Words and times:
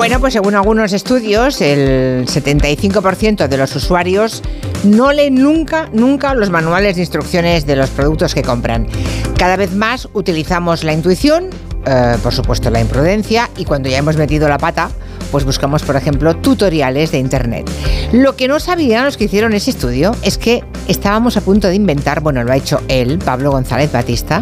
Bueno, 0.00 0.18
pues 0.18 0.32
según 0.32 0.54
algunos 0.54 0.94
estudios, 0.94 1.60
el 1.60 2.24
75% 2.24 3.48
de 3.48 3.56
los 3.58 3.76
usuarios 3.76 4.42
no 4.82 5.12
leen 5.12 5.34
nunca, 5.34 5.90
nunca 5.92 6.32
los 6.32 6.48
manuales 6.48 6.96
de 6.96 7.02
instrucciones 7.02 7.66
de 7.66 7.76
los 7.76 7.90
productos 7.90 8.34
que 8.34 8.40
compran. 8.40 8.86
Cada 9.36 9.56
vez 9.56 9.74
más 9.74 10.08
utilizamos 10.14 10.84
la 10.84 10.94
intuición, 10.94 11.50
eh, 11.84 12.16
por 12.22 12.32
supuesto 12.32 12.70
la 12.70 12.80
imprudencia, 12.80 13.50
y 13.58 13.66
cuando 13.66 13.90
ya 13.90 13.98
hemos 13.98 14.16
metido 14.16 14.48
la 14.48 14.56
pata, 14.56 14.88
pues 15.30 15.44
buscamos, 15.44 15.82
por 15.82 15.96
ejemplo, 15.96 16.34
tutoriales 16.34 17.12
de 17.12 17.18
Internet. 17.18 17.70
Lo 18.10 18.36
que 18.36 18.48
no 18.48 18.58
sabían 18.58 19.04
los 19.04 19.18
que 19.18 19.24
hicieron 19.24 19.52
ese 19.52 19.70
estudio 19.70 20.16
es 20.22 20.38
que 20.38 20.64
estábamos 20.88 21.36
a 21.36 21.42
punto 21.42 21.68
de 21.68 21.74
inventar, 21.74 22.22
bueno, 22.22 22.42
lo 22.42 22.50
ha 22.52 22.56
hecho 22.56 22.80
él, 22.88 23.18
Pablo 23.18 23.50
González 23.50 23.92
Batista, 23.92 24.40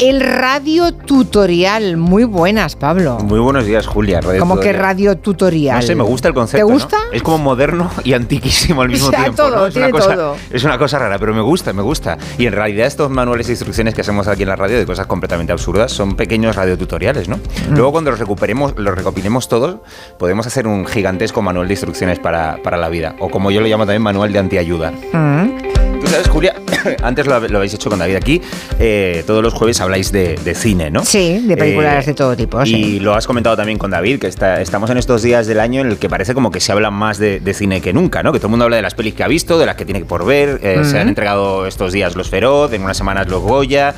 el 0.00 0.20
radio 0.20 0.92
tutorial. 0.92 1.96
Muy 1.96 2.24
buenas, 2.24 2.76
Pablo. 2.76 3.18
Muy 3.20 3.38
buenos 3.38 3.64
días, 3.64 3.86
Julia. 3.86 4.20
Radio 4.20 4.40
¿Cómo 4.40 4.60
que 4.60 4.72
radio 4.72 5.16
tutorial? 5.16 5.76
No 5.76 5.82
sé, 5.82 5.94
me 5.94 6.02
gusta 6.02 6.28
el 6.28 6.34
concepto. 6.34 6.66
¿Te 6.66 6.72
gusta? 6.72 6.96
Es 7.12 7.22
como 7.22 7.38
moderno 7.38 7.90
y 8.04 8.12
antiquísimo 8.12 8.82
al 8.82 8.88
mismo 8.90 9.08
o 9.08 9.10
sea, 9.10 9.22
tiempo. 9.22 9.36
Todo, 9.36 9.66
es, 9.66 9.74
tiene 9.74 9.88
una 9.88 9.98
cosa, 9.98 10.14
todo. 10.14 10.36
es 10.50 10.64
una 10.64 10.78
cosa 10.78 10.98
rara, 10.98 11.18
pero 11.18 11.34
me 11.34 11.40
gusta, 11.40 11.72
me 11.72 11.82
gusta. 11.82 12.18
Y 12.38 12.46
en 12.46 12.52
realidad 12.52 12.86
estos 12.86 13.10
manuales 13.10 13.46
de 13.46 13.54
instrucciones 13.54 13.94
que 13.94 14.02
hacemos 14.02 14.28
aquí 14.28 14.42
en 14.42 14.48
la 14.48 14.56
radio 14.56 14.76
de 14.76 14.86
cosas 14.86 15.06
completamente 15.06 15.52
absurdas 15.52 15.92
son 15.92 16.14
pequeños 16.16 16.56
radiotutoriales, 16.56 17.28
¿no? 17.28 17.36
Mm. 17.36 17.74
Luego 17.74 17.92
cuando 17.92 18.10
los 18.10 18.20
recuperemos, 18.20 18.74
los 18.76 18.94
recopilemos 18.94 19.48
todos, 19.48 19.76
podemos 20.18 20.46
hacer 20.46 20.66
un 20.66 20.86
gigantesco 20.86 21.42
manual 21.42 21.68
de 21.68 21.74
instrucciones 21.74 22.18
para, 22.18 22.58
para 22.62 22.76
la 22.76 22.88
vida. 22.88 23.16
O 23.18 23.30
como 23.30 23.50
yo 23.50 23.60
lo 23.60 23.66
llamo 23.66 23.84
también, 23.84 24.02
manual 24.02 24.32
de 24.32 24.38
antiayuda. 24.38 24.92
Mm. 25.12 25.75
Sabes, 26.16 26.30
Julia, 26.30 26.54
antes 27.02 27.26
lo, 27.26 27.38
lo, 27.46 27.58
habéis 27.58 27.74
hecho 27.74 27.90
con 27.90 27.98
David 27.98 28.16
aquí, 28.16 28.40
eh, 28.78 29.22
todos 29.26 29.42
los 29.42 29.52
jueves 29.52 29.82
habláis 29.82 30.12
de, 30.12 30.36
de, 30.42 30.54
cine, 30.54 30.90
¿no? 30.90 31.04
Sí, 31.04 31.40
de 31.46 31.58
películas 31.58 32.06
eh, 32.06 32.10
de 32.10 32.14
todo 32.14 32.34
tipo. 32.34 32.62
Y 32.62 32.66
sí. 32.66 33.00
lo 33.00 33.14
has 33.14 33.26
comentado 33.26 33.54
también 33.54 33.76
con 33.76 33.90
David, 33.90 34.20
que 34.20 34.26
está, 34.26 34.62
estamos 34.62 34.88
en 34.88 34.96
estos 34.96 35.20
días 35.20 35.46
del 35.46 35.60
año 35.60 35.82
en 35.82 35.88
el 35.88 35.98
que 35.98 36.08
parece 36.08 36.32
como 36.32 36.50
que 36.50 36.60
se 36.60 36.72
habla 36.72 36.90
más 36.90 37.18
de, 37.18 37.38
de, 37.40 37.52
cine 37.52 37.82
que 37.82 37.92
nunca, 37.92 38.22
¿no? 38.22 38.32
Que 38.32 38.38
todo 38.38 38.46
el 38.46 38.52
mundo 38.52 38.64
habla 38.64 38.76
de 38.76 38.82
las 38.82 38.94
pelis 38.94 39.12
que 39.12 39.24
ha 39.24 39.28
visto, 39.28 39.58
de 39.58 39.66
las 39.66 39.76
que 39.76 39.84
tiene 39.84 40.06
por 40.06 40.24
ver. 40.24 40.58
Eh. 40.62 40.84
Se 40.84 40.98
han 40.98 41.08
entregado 41.08 41.66
estos 41.66 41.92
días 41.92 42.16
los 42.16 42.30
Feroz, 42.30 42.72
en 42.72 42.82
unas 42.82 42.96
semanas 42.96 43.28
los 43.28 43.42
Goya. 43.42 43.94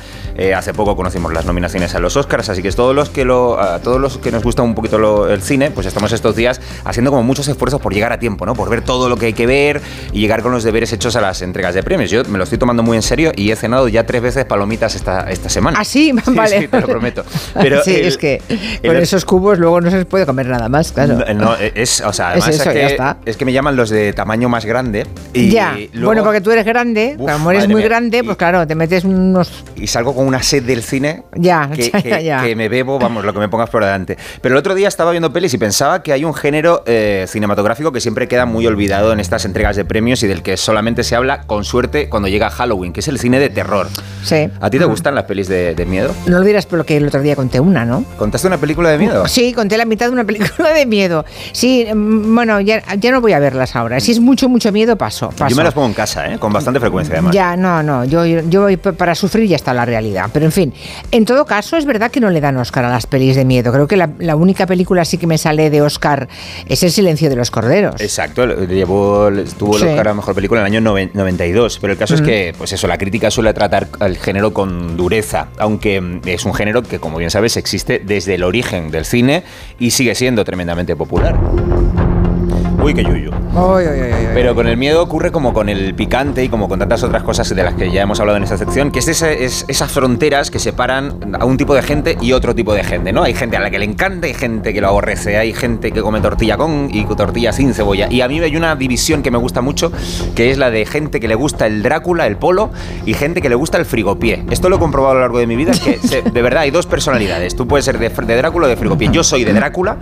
Hace 0.55 0.73
poco 0.73 0.95
conocimos 0.95 1.33
las 1.33 1.45
nominaciones 1.45 1.95
a 1.95 1.99
los 1.99 2.15
Oscars, 2.15 2.47
así 2.47 2.61
que 2.61 2.71
todos 2.71 2.95
los 2.95 3.09
que 3.09 3.25
lo, 3.25 3.59
a 3.59 3.79
todos 3.79 3.99
los 3.99 4.17
que 4.19 4.31
nos 4.31 4.41
gusta 4.41 4.61
un 4.61 4.73
poquito 4.73 4.97
lo, 4.97 5.29
el 5.29 5.41
cine, 5.41 5.69
pues 5.69 5.85
estamos 5.85 6.13
estos 6.13 6.33
días 6.33 6.61
haciendo 6.85 7.11
como 7.11 7.23
muchos 7.23 7.49
esfuerzos 7.49 7.81
por 7.81 7.93
llegar 7.93 8.13
a 8.13 8.19
tiempo, 8.19 8.45
¿no? 8.45 8.53
Por 8.53 8.69
ver 8.69 8.81
todo 8.81 9.09
lo 9.09 9.17
que 9.17 9.27
hay 9.27 9.33
que 9.33 9.45
ver 9.45 9.81
y 10.13 10.21
llegar 10.21 10.41
con 10.41 10.53
los 10.53 10.63
deberes 10.63 10.93
hechos 10.93 11.17
a 11.17 11.21
las 11.21 11.41
entregas 11.41 11.75
de 11.75 11.83
premios. 11.83 12.08
Yo 12.09 12.23
me 12.25 12.37
lo 12.37 12.43
estoy 12.43 12.57
tomando 12.57 12.83
muy 12.83 12.97
en 12.97 13.03
serio 13.03 13.31
y 13.35 13.51
he 13.51 13.55
cenado 13.55 13.87
ya 13.87 14.05
tres 14.05 14.21
veces 14.21 14.45
palomitas 14.45 14.95
esta, 14.95 15.29
esta 15.29 15.49
semana. 15.49 15.79
¿Ah, 15.79 15.83
sí? 15.85 16.13
sí 16.25 16.31
vale. 16.33 16.59
Sí, 16.61 16.67
te 16.67 16.81
lo 16.81 16.87
prometo. 16.87 17.23
Pero 17.53 17.83
sí, 17.83 17.95
el, 17.95 18.05
es 18.05 18.17
que 18.17 18.41
con 18.85 18.95
el, 18.95 19.01
esos 19.03 19.25
cubos 19.25 19.59
luego 19.59 19.79
no 19.81 19.89
se 19.91 20.05
puede 20.05 20.25
comer 20.25 20.47
nada 20.47 20.69
más, 20.69 20.91
claro. 20.91 21.15
No, 21.19 21.33
no 21.33 21.55
es, 21.55 22.01
o 22.01 22.11
sea, 22.13 22.29
además 22.29 22.49
es, 22.49 22.55
eso, 22.59 22.69
es, 22.69 22.73
que, 22.73 22.81
ya 22.81 22.87
está. 22.87 23.17
es 23.25 23.37
que 23.37 23.45
me 23.45 23.53
llaman 23.53 23.75
los 23.75 23.89
de 23.89 24.13
tamaño 24.13 24.49
más 24.49 24.65
grande. 24.65 25.05
Y 25.33 25.49
ya, 25.49 25.77
luego, 25.93 26.07
bueno, 26.07 26.23
porque 26.23 26.41
tú 26.41 26.51
eres 26.51 26.65
grande, 26.65 27.15
Uf, 27.17 27.31
como 27.31 27.51
eres 27.51 27.67
muy 27.67 27.75
mía. 27.81 27.85
grande, 27.85 28.23
pues 28.23 28.35
Y- 28.35 28.37
claro, 28.37 28.65
te 28.67 28.75
metes 28.75 29.03
unos... 29.03 29.63
y 29.75 29.87
salgo 29.87 30.15
con 30.15 30.25
una 30.25 30.41
sed 30.41 30.63
del 30.63 30.81
cine 30.83 31.23
Ya, 31.35 31.69
que, 31.73 31.89
ya, 31.91 32.01
que- 32.01 32.23
ya. 32.23 32.43
que 32.43 32.55
me 32.55 32.69
bebo, 32.69 32.99
vamos, 32.99 33.23
lo 33.23 33.33
que 33.33 33.39
me 33.39 33.49
pongas 33.49 33.69
por 33.69 33.83
delante. 33.83 34.17
Pero 34.41 34.55
el 34.55 34.59
otro 34.59 34.73
día 34.75 34.87
estaba 34.87 35.11
viendo 35.11 35.31
pelis 35.31 35.53
y 35.53 35.57
pensaba 35.57 36.01
que 36.03 36.13
hay 36.13 36.23
un 36.25 36.33
género 36.33 36.83
eh, 36.85 37.25
cinematográfico 37.27 37.91
que 37.91 38.01
siempre 38.01 38.27
queda 38.27 38.45
muy 38.45 38.65
olvidado 38.67 39.11
en 39.13 39.19
estas 39.19 39.45
entregas 39.45 39.75
de 39.75 39.85
premios 39.85 40.23
y 40.23 40.27
del 40.27 40.41
que 40.41 40.57
solamente 40.57 41.03
se 41.03 41.15
habla, 41.15 41.41
con 41.43 41.63
suerte, 41.65 41.98
cuando 42.07 42.29
llega 42.29 42.49
Halloween, 42.49 42.93
que 42.93 43.01
es 43.01 43.07
el 43.07 43.19
cine 43.19 43.39
de 43.39 43.49
terror. 43.49 43.87
Sí. 44.23 44.49
¿A 44.59 44.69
ti 44.69 44.77
te 44.77 44.85
gustan 44.85 45.15
las 45.15 45.23
pelis 45.25 45.47
de, 45.47 45.85
miedo? 45.87 46.13
No 46.27 46.37
olvidas 46.37 46.65
porque 46.65 46.97
el 46.97 47.07
otro 47.07 47.21
día 47.21 47.35
conté 47.35 47.59
una, 47.59 47.85
¿no? 47.85 48.03
¿Contaste 48.17 48.47
una 48.47 48.57
película 48.57 48.89
de 48.89 48.97
uh, 48.97 48.99
miedo? 48.99 49.27
Sí, 49.27 49.53
conté 49.53 49.77
la 49.77 49.85
mitad 49.85 50.07
de 50.07 50.11
una 50.11 50.23
película 50.23 50.71
de 50.73 50.85
miedo. 50.85 51.25
Sí, 51.51 51.87
mm, 51.91 52.35
bueno, 52.35 52.61
ya, 52.61 52.81
no 53.11 53.21
voy 53.21 53.33
a 53.33 53.39
verlas 53.39 53.75
ahora. 53.75 53.99
Si 53.99 54.11
es 54.11 54.19
mucho, 54.19 54.49
mucho 54.49 54.71
miedo, 54.71 54.97
paso, 54.97 55.29
paso. 55.29 55.49
Yo 55.49 55.55
me 55.55 55.63
las 55.63 55.73
pongo 55.73 55.87
en 55.87 55.93
casa, 55.93 56.31
¿eh? 56.31 56.37
Con 56.37 56.53
bastante 56.53 56.79
frecuencia, 56.79 57.15
además. 57.15 57.33
Ya, 57.33 57.55
no, 57.55 57.81
no. 57.81 58.05
Yo, 58.05 58.25
yo 58.25 58.67
para 58.97 59.15
sufrir 59.15 59.45
y 59.45 59.49
ya 59.49 59.55
está 59.55 59.73
la 59.73 59.85
realidad. 59.85 60.29
Pero 60.31 60.45
en 60.45 60.51
fin, 60.51 60.73
en 61.11 61.25
todo 61.25 61.45
caso, 61.45 61.77
es 61.77 61.85
verdad 61.85 62.11
que 62.11 62.19
no 62.19 62.29
le 62.29 62.41
dan 62.41 62.57
Oscar 62.57 62.85
a 62.85 62.89
las 62.89 63.07
pelis 63.07 63.35
de 63.35 63.45
miedo. 63.45 63.71
Creo 63.71 63.87
que 63.87 63.97
la, 63.97 64.35
única 64.35 64.65
película 64.67 65.05
sí 65.05 65.17
que 65.17 65.27
me 65.27 65.37
sale 65.37 65.69
de 65.69 65.81
Oscar 65.81 66.27
es 66.67 66.83
El 66.83 66.91
silencio 66.91 67.29
de 67.29 67.35
los 67.35 67.51
corderos. 67.51 67.99
Exacto, 67.99 68.45
llevó, 68.45 69.29
tuvo 69.57 69.77
el. 69.77 69.83
Oscar 69.83 70.09
a 70.09 70.13
mejor 70.13 70.35
película 70.35 70.61
en 70.61 70.67
el 70.67 70.77
año 70.77 71.09
92 71.13 71.78
pero 71.81 71.93
el 71.93 71.99
caso 71.99 72.15
es 72.15 72.21
que, 72.21 72.53
pues 72.57 72.73
eso, 72.73 72.87
la 72.87 72.97
crítica 72.97 73.31
suele 73.31 73.53
tratar 73.53 73.87
al 73.99 74.17
género 74.17 74.53
con 74.53 74.97
dureza, 74.97 75.47
aunque 75.57 75.99
mm, 76.01 76.21
es 76.25 76.45
un 76.45 76.53
género 76.53 76.83
que, 76.83 76.99
como 76.99 77.17
bien 77.17 77.31
sabes, 77.31 77.57
existe 77.57 78.01
desde 78.03 78.35
el 78.35 78.43
origen 78.43 78.91
del 78.91 79.05
cine 79.05 79.43
y 79.79 79.91
sigue 79.91 80.15
siendo 80.15 80.43
tremendamente 80.43 80.95
popular. 80.95 81.39
Uy, 82.81 82.93
qué 82.93 83.03
yuyu. 83.03 83.31
Ay. 84.13 84.29
Pero 84.33 84.55
con 84.55 84.67
el 84.67 84.77
miedo 84.77 85.03
ocurre 85.03 85.31
como 85.31 85.53
con 85.53 85.67
el 85.69 85.93
picante 85.95 86.43
y 86.43 86.49
como 86.49 86.69
con 86.69 86.79
tantas 86.79 87.03
otras 87.03 87.23
cosas 87.23 87.49
de 87.53 87.61
las 87.63 87.73
que 87.73 87.91
ya 87.91 88.03
hemos 88.03 88.19
hablado 88.19 88.37
en 88.37 88.43
esta 88.43 88.57
sección, 88.57 88.89
que 88.91 88.99
es, 88.99 89.07
es 89.07 89.65
esas 89.67 89.91
fronteras 89.91 90.49
que 90.49 90.59
separan 90.59 91.35
a 91.39 91.45
un 91.45 91.57
tipo 91.57 91.75
de 91.75 91.81
gente 91.81 92.17
y 92.21 92.31
otro 92.31 92.55
tipo 92.55 92.73
de 92.73 92.83
gente, 92.83 93.11
¿no? 93.11 93.23
Hay 93.23 93.33
gente 93.33 93.57
a 93.57 93.59
la 93.59 93.69
que 93.69 93.79
le 93.79 93.85
encanta, 93.85 94.27
hay 94.27 94.33
gente 94.33 94.73
que 94.73 94.79
lo 94.81 94.87
aborrece, 94.87 95.37
hay 95.37 95.51
gente 95.53 95.91
que 95.91 96.01
come 96.01 96.21
tortilla 96.21 96.55
con 96.57 96.89
y 96.91 97.03
tortilla 97.05 97.51
sin 97.51 97.73
cebolla. 97.73 98.07
Y 98.09 98.21
a 98.21 98.27
mí 98.29 98.39
hay 98.39 98.55
una 98.55 98.75
división 98.75 99.23
que 99.23 99.31
me 99.31 99.37
gusta 99.37 99.61
mucho, 99.61 99.91
que 100.35 100.51
es 100.51 100.57
la 100.57 100.69
de 100.71 100.85
gente 100.85 101.19
que 101.19 101.27
le 101.27 101.35
gusta 101.35 101.65
el 101.67 101.83
Drácula, 101.83 102.27
el 102.27 102.37
polo, 102.37 102.69
y 103.05 103.13
gente 103.13 103.41
que 103.41 103.49
le 103.49 103.55
gusta 103.55 103.77
el 103.77 103.85
frigopié. 103.85 104.45
Esto 104.51 104.69
lo 104.69 104.77
he 104.77 104.79
comprobado 104.79 105.11
a 105.11 105.15
lo 105.15 105.21
largo 105.21 105.39
de 105.39 105.47
mi 105.47 105.55
vida, 105.57 105.71
que 105.83 105.97
se- 105.97 106.21
de 106.21 106.41
verdad 106.41 106.61
hay 106.61 106.71
dos 106.71 106.85
personalidades. 106.85 107.55
Tú 107.55 107.67
puedes 107.67 107.83
ser 107.83 107.99
de, 107.99 108.07
de 108.09 108.35
Drácula 108.37 108.67
o 108.67 108.69
de 108.69 108.77
frigopié. 108.77 109.09
Yo 109.11 109.23
soy 109.23 109.43
de 109.43 109.53
Drácula 109.53 109.97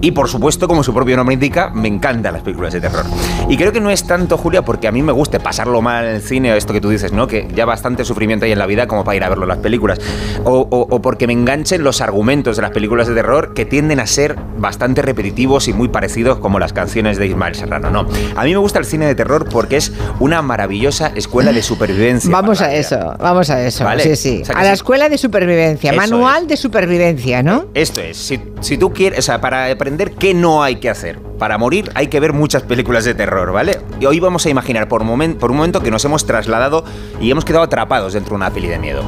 y, 0.00 0.12
por 0.12 0.28
supuesto, 0.28 0.66
como 0.66 0.82
su 0.82 0.94
propio 0.94 1.16
nombre 1.16 1.34
indica, 1.34 1.70
me 1.74 1.88
encantan 2.22 2.32
las 2.34 2.42
películas 2.42 2.72
de 2.72 2.80
terror. 2.80 3.04
Y 3.48 3.56
creo 3.56 3.72
que 3.72 3.80
no 3.80 3.90
es 3.90 4.04
tanto, 4.06 4.38
Julia, 4.38 4.62
porque 4.62 4.86
a 4.88 4.92
mí 4.92 5.02
me 5.02 5.12
guste 5.12 5.40
pasarlo 5.40 5.82
mal 5.82 6.04
en 6.04 6.14
el 6.16 6.22
cine, 6.22 6.56
esto 6.56 6.72
que 6.72 6.80
tú 6.80 6.88
dices, 6.90 7.12
¿no? 7.12 7.26
Que 7.26 7.48
ya 7.54 7.64
bastante 7.64 8.04
sufrimiento 8.04 8.44
hay 8.46 8.52
en 8.52 8.58
la 8.58 8.66
vida 8.66 8.86
como 8.86 9.04
para 9.04 9.16
ir 9.16 9.24
a 9.24 9.28
verlo 9.28 9.46
las 9.46 9.58
películas. 9.58 9.98
O, 10.44 10.60
o- 10.70 10.86
o 10.94 11.02
porque 11.02 11.26
me 11.26 11.32
enganchen 11.32 11.82
los 11.82 12.00
argumentos 12.00 12.56
de 12.56 12.62
las 12.62 12.70
películas 12.70 13.08
de 13.08 13.14
terror 13.14 13.54
que 13.54 13.64
tienden 13.64 13.98
a 14.00 14.06
ser 14.06 14.36
bastante 14.58 15.02
repetitivos 15.02 15.66
y 15.68 15.72
muy 15.72 15.88
parecidos 15.88 16.38
como 16.38 16.58
las 16.58 16.72
canciones 16.72 17.18
de 17.18 17.26
Ismael 17.26 17.54
Serrano, 17.54 17.90
¿no? 17.90 18.06
A 18.36 18.44
mí 18.44 18.50
me 18.52 18.56
gusta 18.58 18.78
el 18.78 18.84
cine 18.84 19.06
de 19.06 19.14
terror 19.14 19.48
porque 19.50 19.76
es 19.76 19.92
una 20.20 20.42
maravillosa 20.42 21.12
escuela 21.16 21.52
de 21.52 21.62
supervivencia. 21.62 22.30
Vamos 22.30 22.60
a 22.60 22.68
la 22.68 22.74
eso, 22.74 23.16
vamos 23.18 23.50
a 23.50 23.60
eso. 23.66 23.84
Vale. 23.84 24.02
Sí, 24.02 24.16
sí. 24.16 24.40
O 24.42 24.44
sea 24.44 24.54
a 24.56 24.62
la 24.62 24.68
sí. 24.70 24.74
escuela 24.74 25.08
de 25.08 25.18
supervivencia, 25.18 25.90
Eso 25.90 26.00
manual 26.00 26.42
es. 26.42 26.48
de 26.48 26.56
supervivencia, 26.56 27.42
¿no? 27.42 27.66
Esto 27.74 28.00
es, 28.00 28.16
si, 28.16 28.40
si 28.60 28.78
tú 28.78 28.92
quieres, 28.92 29.18
o 29.18 29.22
sea, 29.22 29.40
para 29.40 29.66
aprender 29.70 30.12
qué 30.12 30.34
no 30.34 30.62
hay 30.62 30.76
que 30.76 30.88
hacer, 30.90 31.18
para 31.38 31.58
morir 31.58 31.90
hay 31.94 32.06
que 32.08 32.11
ver 32.20 32.32
muchas 32.32 32.62
películas 32.62 33.04
de 33.04 33.14
terror, 33.14 33.52
¿vale? 33.52 33.78
Y 34.00 34.06
hoy 34.06 34.20
vamos 34.20 34.46
a 34.46 34.50
imaginar 34.50 34.88
por, 34.88 35.02
momen- 35.04 35.36
por 35.36 35.50
un 35.50 35.56
momento 35.58 35.80
que 35.82 35.90
nos 35.90 36.04
hemos 36.04 36.26
trasladado 36.26 36.84
y 37.20 37.30
hemos 37.30 37.44
quedado 37.44 37.64
atrapados 37.64 38.12
dentro 38.14 38.30
de 38.30 38.36
una 38.36 38.50
peli 38.50 38.68
de 38.68 38.78
miedo. 38.78 39.02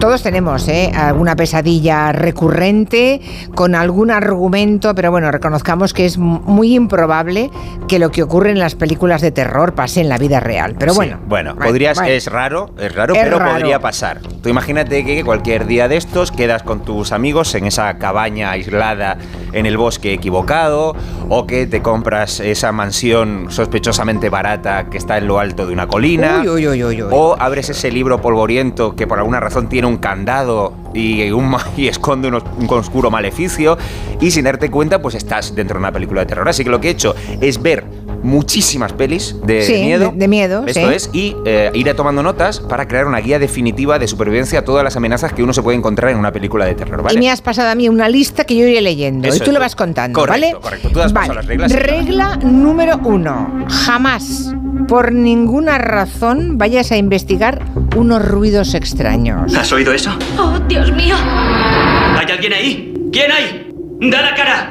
Todos 0.00 0.22
tenemos 0.22 0.66
¿eh? 0.68 0.92
alguna 0.94 1.36
pesadilla 1.36 2.12
recurrente 2.12 3.20
con 3.54 3.74
algún 3.74 4.10
argumento, 4.10 4.94
pero 4.94 5.10
bueno, 5.10 5.30
reconozcamos 5.30 5.92
que 5.94 6.04
es 6.06 6.18
muy 6.18 6.74
improbable 6.74 7.50
que 7.88 7.98
lo 7.98 8.10
que 8.10 8.22
ocurre 8.22 8.50
en 8.50 8.58
las 8.58 8.74
películas 8.74 9.20
de 9.22 9.30
terror 9.30 9.74
pase 9.74 10.00
en 10.00 10.08
la 10.08 10.18
vida 10.18 10.40
real. 10.40 10.74
Pero 10.78 10.92
Sí, 10.92 10.96
bueno, 10.96 11.18
bueno, 11.26 11.54
bueno, 11.54 11.66
podrías, 11.70 11.96
bueno. 11.98 12.12
es 12.12 12.26
raro, 12.30 12.70
es 12.78 12.94
raro, 12.94 13.14
Es 13.14 13.22
pero 13.22 13.38
raro. 13.38 13.52
podría 13.52 13.80
pasar. 13.80 14.20
Tú 14.42 14.48
imagínate 14.48 15.04
que 15.04 15.24
cualquier 15.24 15.66
día 15.66 15.88
de 15.88 15.96
estos 15.96 16.32
quedas 16.32 16.62
con 16.62 16.80
tus 16.84 17.12
amigos 17.12 17.54
en 17.54 17.66
esa 17.66 17.96
cabaña 17.98 18.50
aislada 18.50 19.18
en 19.52 19.66
el 19.66 19.76
bosque 19.76 20.12
equivocado, 20.12 20.94
o 21.28 21.46
que 21.46 21.66
te 21.66 21.80
compras 21.82 22.35
esa 22.40 22.72
mansión 22.72 23.46
sospechosamente 23.50 24.28
barata 24.30 24.88
que 24.90 24.98
está 24.98 25.18
en 25.18 25.26
lo 25.26 25.38
alto 25.38 25.66
de 25.66 25.72
una 25.72 25.86
colina. 25.86 26.40
Uy, 26.42 26.48
uy, 26.48 26.68
uy, 26.68 26.84
uy, 26.84 27.02
uy. 27.02 27.08
O 27.12 27.36
abres 27.38 27.68
ese 27.68 27.90
libro 27.90 28.20
polvoriento 28.20 28.94
que 28.96 29.06
por 29.06 29.18
alguna 29.18 29.40
razón 29.40 29.68
tiene 29.68 29.86
un 29.88 29.96
candado 29.98 30.72
y, 30.94 31.30
un, 31.30 31.54
y 31.76 31.88
esconde 31.88 32.28
unos- 32.28 32.44
un 32.58 32.68
oscuro 32.70 33.10
maleficio 33.10 33.76
y 34.20 34.30
sin 34.30 34.44
darte 34.44 34.70
cuenta 34.70 35.00
pues 35.02 35.14
estás 35.14 35.54
dentro 35.54 35.74
de 35.74 35.80
una 35.80 35.92
película 35.92 36.20
de 36.20 36.26
terror. 36.26 36.48
Así 36.48 36.64
que 36.64 36.70
lo 36.70 36.80
que 36.80 36.88
he 36.88 36.90
hecho 36.92 37.14
es 37.40 37.60
ver 37.62 37.84
muchísimas 38.22 38.92
pelis 38.92 39.36
de 39.44 39.62
Sí, 39.62 39.74
miedo. 39.82 40.10
de- 40.12 40.18
de 40.18 40.28
miedo, 40.28 40.64
Esto 40.66 40.88
sí. 40.88 40.94
es, 40.94 41.10
y 41.12 41.36
eh, 41.44 41.70
ir 41.74 41.88
a 41.90 41.94
tomando 41.94 42.22
notas 42.22 42.60
para 42.60 42.86
crear 42.88 43.06
una 43.06 43.18
guía 43.18 43.38
definitiva 43.38 43.98
de 43.98 44.08
supervivencia 44.08 44.60
a 44.60 44.62
todas 44.64 44.82
las 44.84 44.96
amenazas 44.96 45.32
que 45.32 45.42
uno 45.42 45.52
se 45.52 45.62
puede 45.62 45.76
encontrar 45.78 46.10
en 46.12 46.18
una 46.18 46.32
película 46.32 46.64
de 46.64 46.74
terror. 46.74 47.02
¿vale? 47.02 47.16
Y 47.16 47.18
me 47.18 47.30
has 47.30 47.40
pasado 47.40 47.70
a 47.70 47.74
mí 47.74 47.88
una 47.88 48.08
lista 48.08 48.44
que 48.44 48.56
yo 48.56 48.66
iré 48.66 48.80
leyendo 48.80 49.28
Eso 49.28 49.36
y 49.42 49.46
tú 49.46 49.52
lo 49.52 49.60
vas 49.60 49.76
contando, 49.76 50.18
Correcto, 50.18 50.46
¿vale? 50.46 50.60
correcto. 50.60 50.90
Tú 50.90 51.00
has 51.00 51.12
pasado 51.12 51.34
vale. 51.34 51.56
las 51.56 51.70
reglas. 51.70 51.72
Regla 51.72 52.36
número 52.42 52.98
uno. 53.04 53.64
Jamás, 53.68 54.52
por 54.88 55.12
ninguna 55.12 55.78
razón, 55.78 56.58
vayas 56.58 56.92
a 56.92 56.96
investigar 56.96 57.62
unos 57.96 58.24
ruidos 58.26 58.74
extraños. 58.74 59.54
¿Has 59.54 59.72
oído 59.72 59.92
eso? 59.92 60.10
¡Oh, 60.38 60.58
Dios 60.68 60.92
mío! 60.92 61.14
¿Hay 61.16 62.26
alguien 62.30 62.52
ahí? 62.52 62.94
¿Quién 63.12 63.30
hay? 63.32 63.70
¡Da 64.10 64.20
la 64.22 64.34
cara! 64.34 64.68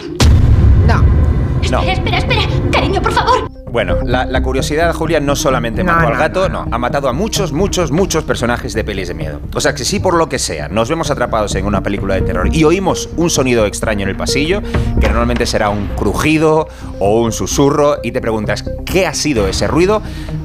No. 1.72 1.84
No. 1.84 1.92
Espera, 1.92 2.18
espera, 2.18 2.42
espera. 2.44 2.72
Cariño, 2.72 3.02
por 3.02 3.12
favor. 3.12 3.50
Bueno, 3.72 3.98
la, 4.06 4.24
la 4.26 4.42
curiosidad, 4.42 4.94
Julia, 4.94 5.20
no 5.20 5.36
solamente 5.36 5.84
No, 5.84 5.92
mató 5.92 6.08
al 6.08 6.18
gato, 6.18 6.48
no, 6.48 6.66
no, 6.66 6.74
ha 6.74 6.78
matado 6.78 7.10
a 7.10 7.14
muchos, 7.14 7.52
muchos, 7.52 7.92
muchos 7.92 8.24
personajes 8.24 8.74
de 8.74 8.86
pelis 8.86 9.10
de 9.10 9.14
miedo. 9.14 9.42
O 9.54 9.60
sea, 9.60 9.76
que 9.76 9.84
si 9.84 10.00
por 10.00 10.14
lo 10.14 10.30
que 10.30 10.40
sea 10.40 10.70
nos 10.70 10.88
vemos 10.88 11.12
atrapados 11.12 11.56
en 11.56 11.66
una 11.66 11.84
película 11.84 12.16
de 12.16 12.22
terror 12.22 12.48
y 12.54 12.64
oímos 12.64 13.10
un 13.18 13.30
sonido 13.30 13.66
extraño 13.66 14.04
en 14.04 14.10
el 14.10 14.16
pasillo, 14.16 14.62
que 15.02 15.08
normalmente 15.08 15.46
será 15.46 15.70
un 15.70 15.88
crujido 15.88 16.70
o 17.00 17.20
un 17.20 17.34
susurro, 17.34 17.98
y 18.02 18.14
te 18.14 18.22
preguntas, 18.22 18.64
¿qué 18.86 19.08
ha 19.08 19.14
sido 19.14 19.46
ese 19.46 19.68
ruido? 19.68 20.02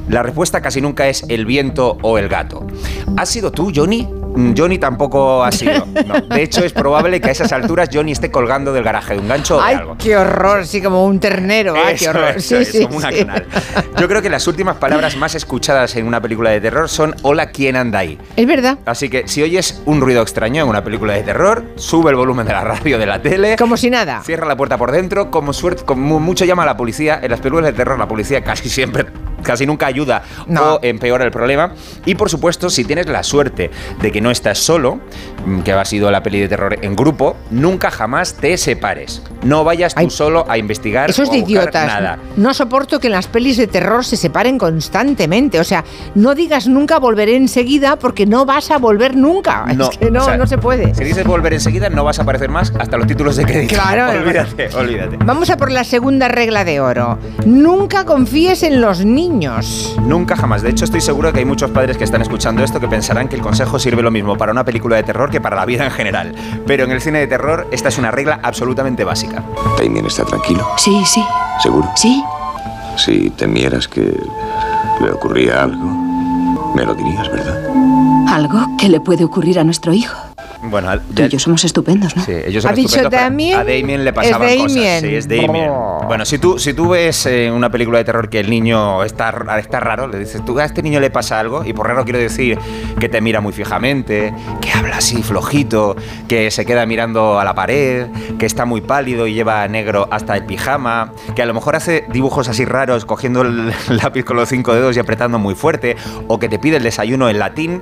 La 0.09 0.23
respuesta 0.23 0.61
casi 0.61 0.81
nunca 0.81 1.07
es 1.07 1.23
el 1.29 1.45
viento 1.45 1.97
o 2.01 2.17
el 2.17 2.27
gato. 2.27 2.67
¿Has 3.15 3.29
sido 3.29 3.51
tú, 3.53 3.71
Johnny? 3.73 4.09
Mm, 4.35 4.53
Johnny 4.57 4.77
tampoco 4.77 5.43
ha 5.43 5.51
sido. 5.51 5.85
no. 6.07 6.21
De 6.35 6.41
hecho, 6.43 6.63
es 6.63 6.73
probable 6.73 7.19
que 7.19 7.29
a 7.29 7.31
esas 7.31 7.51
alturas 7.51 7.89
Johnny 7.91 8.11
esté 8.13 8.31
colgando 8.31 8.71
del 8.73 8.83
garaje 8.83 9.13
de 9.15 9.19
un 9.19 9.27
gancho 9.27 9.57
o 9.57 9.61
de 9.61 9.65
Ay, 9.67 9.75
algo. 9.75 9.95
qué 9.97 10.15
horror, 10.17 10.65
sí, 10.65 10.81
como 10.81 11.05
un 11.05 11.19
ternero. 11.19 11.73
Ay, 11.75 11.95
qué 11.97 12.05
Eso 12.05 12.09
horror. 12.11 12.41
sí, 12.41 12.55
eso 12.55 12.71
sí, 12.71 12.85
como 12.85 12.97
una 12.97 13.11
sí. 13.11 13.17
canal. 13.19 13.45
Yo 13.99 14.07
creo 14.07 14.21
que 14.21 14.29
las 14.29 14.47
últimas 14.47 14.77
palabras 14.77 15.15
más 15.17 15.35
escuchadas 15.35 15.95
en 15.95 16.07
una 16.07 16.21
película 16.21 16.49
de 16.51 16.61
terror 16.61 16.87
son 16.89 17.15
Hola, 17.23 17.47
¿quién 17.51 17.75
anda 17.75 17.99
ahí? 17.99 18.17
Es 18.35 18.47
verdad. 18.47 18.77
Así 18.85 19.09
que 19.09 19.27
si 19.27 19.41
oyes 19.43 19.81
un 19.85 20.01
ruido 20.01 20.21
extraño 20.21 20.63
en 20.63 20.69
una 20.69 20.83
película 20.83 21.13
de 21.13 21.23
terror, 21.23 21.63
sube 21.75 22.09
el 22.11 22.15
volumen 22.15 22.45
de 22.47 22.53
la 22.53 22.63
radio, 22.63 22.97
de 22.97 23.05
la 23.05 23.21
tele. 23.21 23.55
Como 23.57 23.77
si 23.77 23.89
nada. 23.89 24.21
Cierra 24.23 24.47
la 24.47 24.55
puerta 24.55 24.77
por 24.77 24.91
dentro, 24.91 25.29
como 25.31 25.53
suerte, 25.53 25.83
como 25.85 26.19
mucho 26.19 26.45
llama 26.45 26.63
a 26.63 26.67
la 26.67 26.77
policía. 26.77 27.19
En 27.21 27.31
las 27.31 27.39
películas 27.41 27.65
de 27.71 27.73
terror 27.73 27.99
la 27.99 28.07
policía 28.07 28.43
casi 28.43 28.69
siempre, 28.69 29.05
casi 29.43 29.65
nunca 29.65 29.85
ayuda 29.87 30.23
No. 30.47 30.75
o 30.75 30.79
empeora 30.81 31.25
el 31.25 31.31
problema. 31.31 31.73
Y 32.05 32.15
por 32.15 32.29
supuesto, 32.29 32.69
si 32.69 32.83
tienes 32.85 33.07
la 33.07 33.23
suerte 33.23 33.71
de 34.01 34.11
que 34.11 34.21
no 34.21 34.31
estás 34.31 34.57
solo, 34.59 34.99
que 35.63 35.71
ha 35.73 35.85
sido 35.85 36.11
la 36.11 36.23
peli 36.23 36.39
de 36.39 36.47
terror 36.47 36.77
en 36.81 36.95
grupo, 36.95 37.35
nunca 37.49 37.91
jamás 37.91 38.33
te 38.35 38.57
separes. 38.57 39.21
No 39.43 39.63
vayas 39.63 39.95
tú 39.95 40.01
Ay, 40.01 40.09
solo 40.09 40.45
a 40.47 40.57
investigar 40.57 41.09
Eso 41.09 41.23
es 41.23 41.29
o 41.29 41.31
de 41.31 41.39
a 41.39 41.41
idiotas. 41.41 41.87
nada. 41.87 42.19
No 42.37 42.53
soporto 42.53 42.99
que 42.99 43.07
en 43.07 43.13
las 43.13 43.27
pelis 43.27 43.57
de 43.57 43.67
terror 43.67 44.05
se 44.05 44.15
separen 44.15 44.57
constantemente. 44.57 45.59
O 45.59 45.63
sea, 45.63 45.83
no 46.15 46.35
digas 46.35 46.67
nunca 46.67 46.99
volveré 46.99 47.35
enseguida 47.35 47.97
porque 47.97 48.25
no 48.25 48.45
vas 48.45 48.69
a 48.71 48.77
volver 48.77 49.15
nunca. 49.15 49.65
es 49.91 49.97
que 49.97 50.11
no, 50.11 50.21
o 50.21 50.25
sea, 50.25 50.37
no 50.37 50.45
se 50.45 50.57
puede. 50.57 50.93
Si 50.93 51.03
dices 51.03 51.25
volver 51.25 51.53
enseguida, 51.53 51.89
no 51.89 52.03
vas 52.03 52.19
a 52.19 52.21
aparecer 52.21 52.49
más 52.49 52.71
hasta 52.77 52.97
los 52.97 53.07
títulos 53.07 53.35
de 53.35 53.45
crédito. 53.45 53.73
Claro. 53.73 54.11
olvídate, 54.21 54.69
olvídate. 54.75 55.17
Vamos 55.25 55.49
a 55.49 55.57
por 55.57 55.71
la 55.71 55.83
segunda 55.83 56.27
regla 56.27 56.63
de 56.63 56.79
oro. 56.79 57.17
Nunca 57.45 58.05
confíes 58.05 58.61
en 58.63 58.79
los 58.79 59.03
niños. 59.05 59.95
Nunca 60.03 60.35
jamás. 60.35 60.61
De 60.61 60.69
hecho, 60.69 60.85
estoy 60.85 61.01
seguro 61.01 61.29
de 61.29 61.33
que 61.33 61.39
hay 61.39 61.45
muchos 61.45 61.71
padres 61.71 61.97
que 61.97 62.03
están 62.03 62.21
escuchando 62.21 62.63
esto 62.63 62.79
que 62.79 62.87
pensarán 62.87 63.27
que 63.27 63.35
el 63.35 63.41
consejo 63.41 63.79
sirve 63.79 64.03
lo 64.03 64.11
mismo 64.11 64.37
para 64.37 64.51
una 64.51 64.63
película 64.63 64.97
de 64.97 65.03
terror 65.03 65.30
que 65.31 65.41
para 65.41 65.55
la 65.55 65.65
vida 65.65 65.85
en 65.85 65.91
general. 65.91 66.35
Pero 66.67 66.83
en 66.83 66.91
el 66.91 67.01
cine 67.01 67.19
de 67.19 67.27
terror, 67.27 67.67
esta 67.71 67.89
es 67.89 67.97
una 67.97 68.11
regla 68.11 68.39
absolutamente 68.43 69.03
básica. 69.03 69.41
Damien 69.77 70.05
está 70.05 70.23
tranquilo, 70.25 70.67
Sí, 70.77 71.01
sí, 71.05 71.23
seguro. 71.61 71.89
sí. 71.95 72.23
Si 72.97 73.29
temieras 73.31 73.87
que 73.87 74.01
le 75.01 75.11
ocurría 75.11 75.63
algo, 75.63 75.85
me 76.75 76.83
lo 76.85 76.93
dirías, 76.93 77.31
¿verdad? 77.31 77.57
Algo 78.27 78.59
que 78.77 78.89
le 78.89 78.99
puede 78.99 79.23
ocurrir 79.23 79.57
a 79.59 79.63
nuestro 79.63 79.93
hijo. 79.93 80.15
Bueno, 80.63 80.89
Tú 81.15 81.23
y 81.23 81.27
yo 81.29 81.39
somos 81.39 81.63
estupendos, 81.63 82.15
¿no? 82.15 82.23
Sí, 82.23 82.33
ellos 82.45 82.63
¿Ha 82.65 82.69
son 82.69 82.75
dicho 82.75 82.87
estupendos, 82.97 83.09
pero 83.11 83.23
Damien? 83.23 83.55
A 83.59 83.63
Damien 83.63 84.03
le 84.03 84.09
Es 84.11 84.15
pasaban 84.15 84.47
Damien. 84.47 84.67
cosas. 84.67 85.01
Sí, 85.01 85.15
es 85.15 85.27
Damien. 85.27 85.69
Oh. 85.71 86.01
Bueno, 86.07 86.25
si 86.25 86.37
tú, 86.37 86.59
si 86.59 86.73
tú 86.73 86.89
ves 86.89 87.25
en 87.25 87.53
una 87.53 87.69
película 87.71 87.97
de 87.97 88.03
terror 88.03 88.29
que 88.29 88.39
el 88.39 88.49
niño 88.49 89.03
está, 89.03 89.33
está 89.59 89.79
raro, 89.79 90.07
le 90.07 90.19
dices, 90.19 90.43
tú 90.45 90.59
a 90.59 90.65
este 90.65 90.83
niño 90.83 90.99
le 90.99 91.09
pasa 91.09 91.39
algo, 91.39 91.65
y 91.65 91.73
por 91.73 91.87
raro 91.87 92.03
quiero 92.03 92.19
decir 92.19 92.59
que 92.99 93.09
te 93.09 93.21
mira 93.21 93.41
muy 93.41 93.53
fijamente, 93.53 94.33
que 94.61 94.71
habla 94.71 94.97
así 94.97 95.23
flojito, 95.23 95.95
que 96.27 96.51
se 96.51 96.65
queda 96.65 96.85
mirando 96.85 97.39
a 97.39 97.43
la 97.43 97.55
pared, 97.55 98.07
que 98.37 98.45
está 98.45 98.65
muy 98.65 98.81
pálido 98.81 99.25
y 99.27 99.33
lleva 99.33 99.67
negro 99.67 100.07
hasta 100.11 100.35
el 100.37 100.45
pijama, 100.45 101.13
que 101.35 101.41
a 101.41 101.45
lo 101.45 101.53
mejor 101.53 101.75
hace 101.75 102.05
dibujos 102.11 102.47
así 102.49 102.65
raros 102.65 103.05
cogiendo 103.05 103.41
el 103.41 103.73
lápiz 103.89 104.23
con 104.23 104.37
los 104.37 104.49
cinco 104.49 104.73
dedos 104.75 104.95
y 104.95 104.99
apretando 104.99 105.39
muy 105.39 105.55
fuerte, 105.55 105.95
o 106.27 106.37
que 106.39 106.49
te 106.49 106.59
pide 106.59 106.77
el 106.77 106.83
desayuno 106.83 107.29
en 107.29 107.39
latín, 107.39 107.81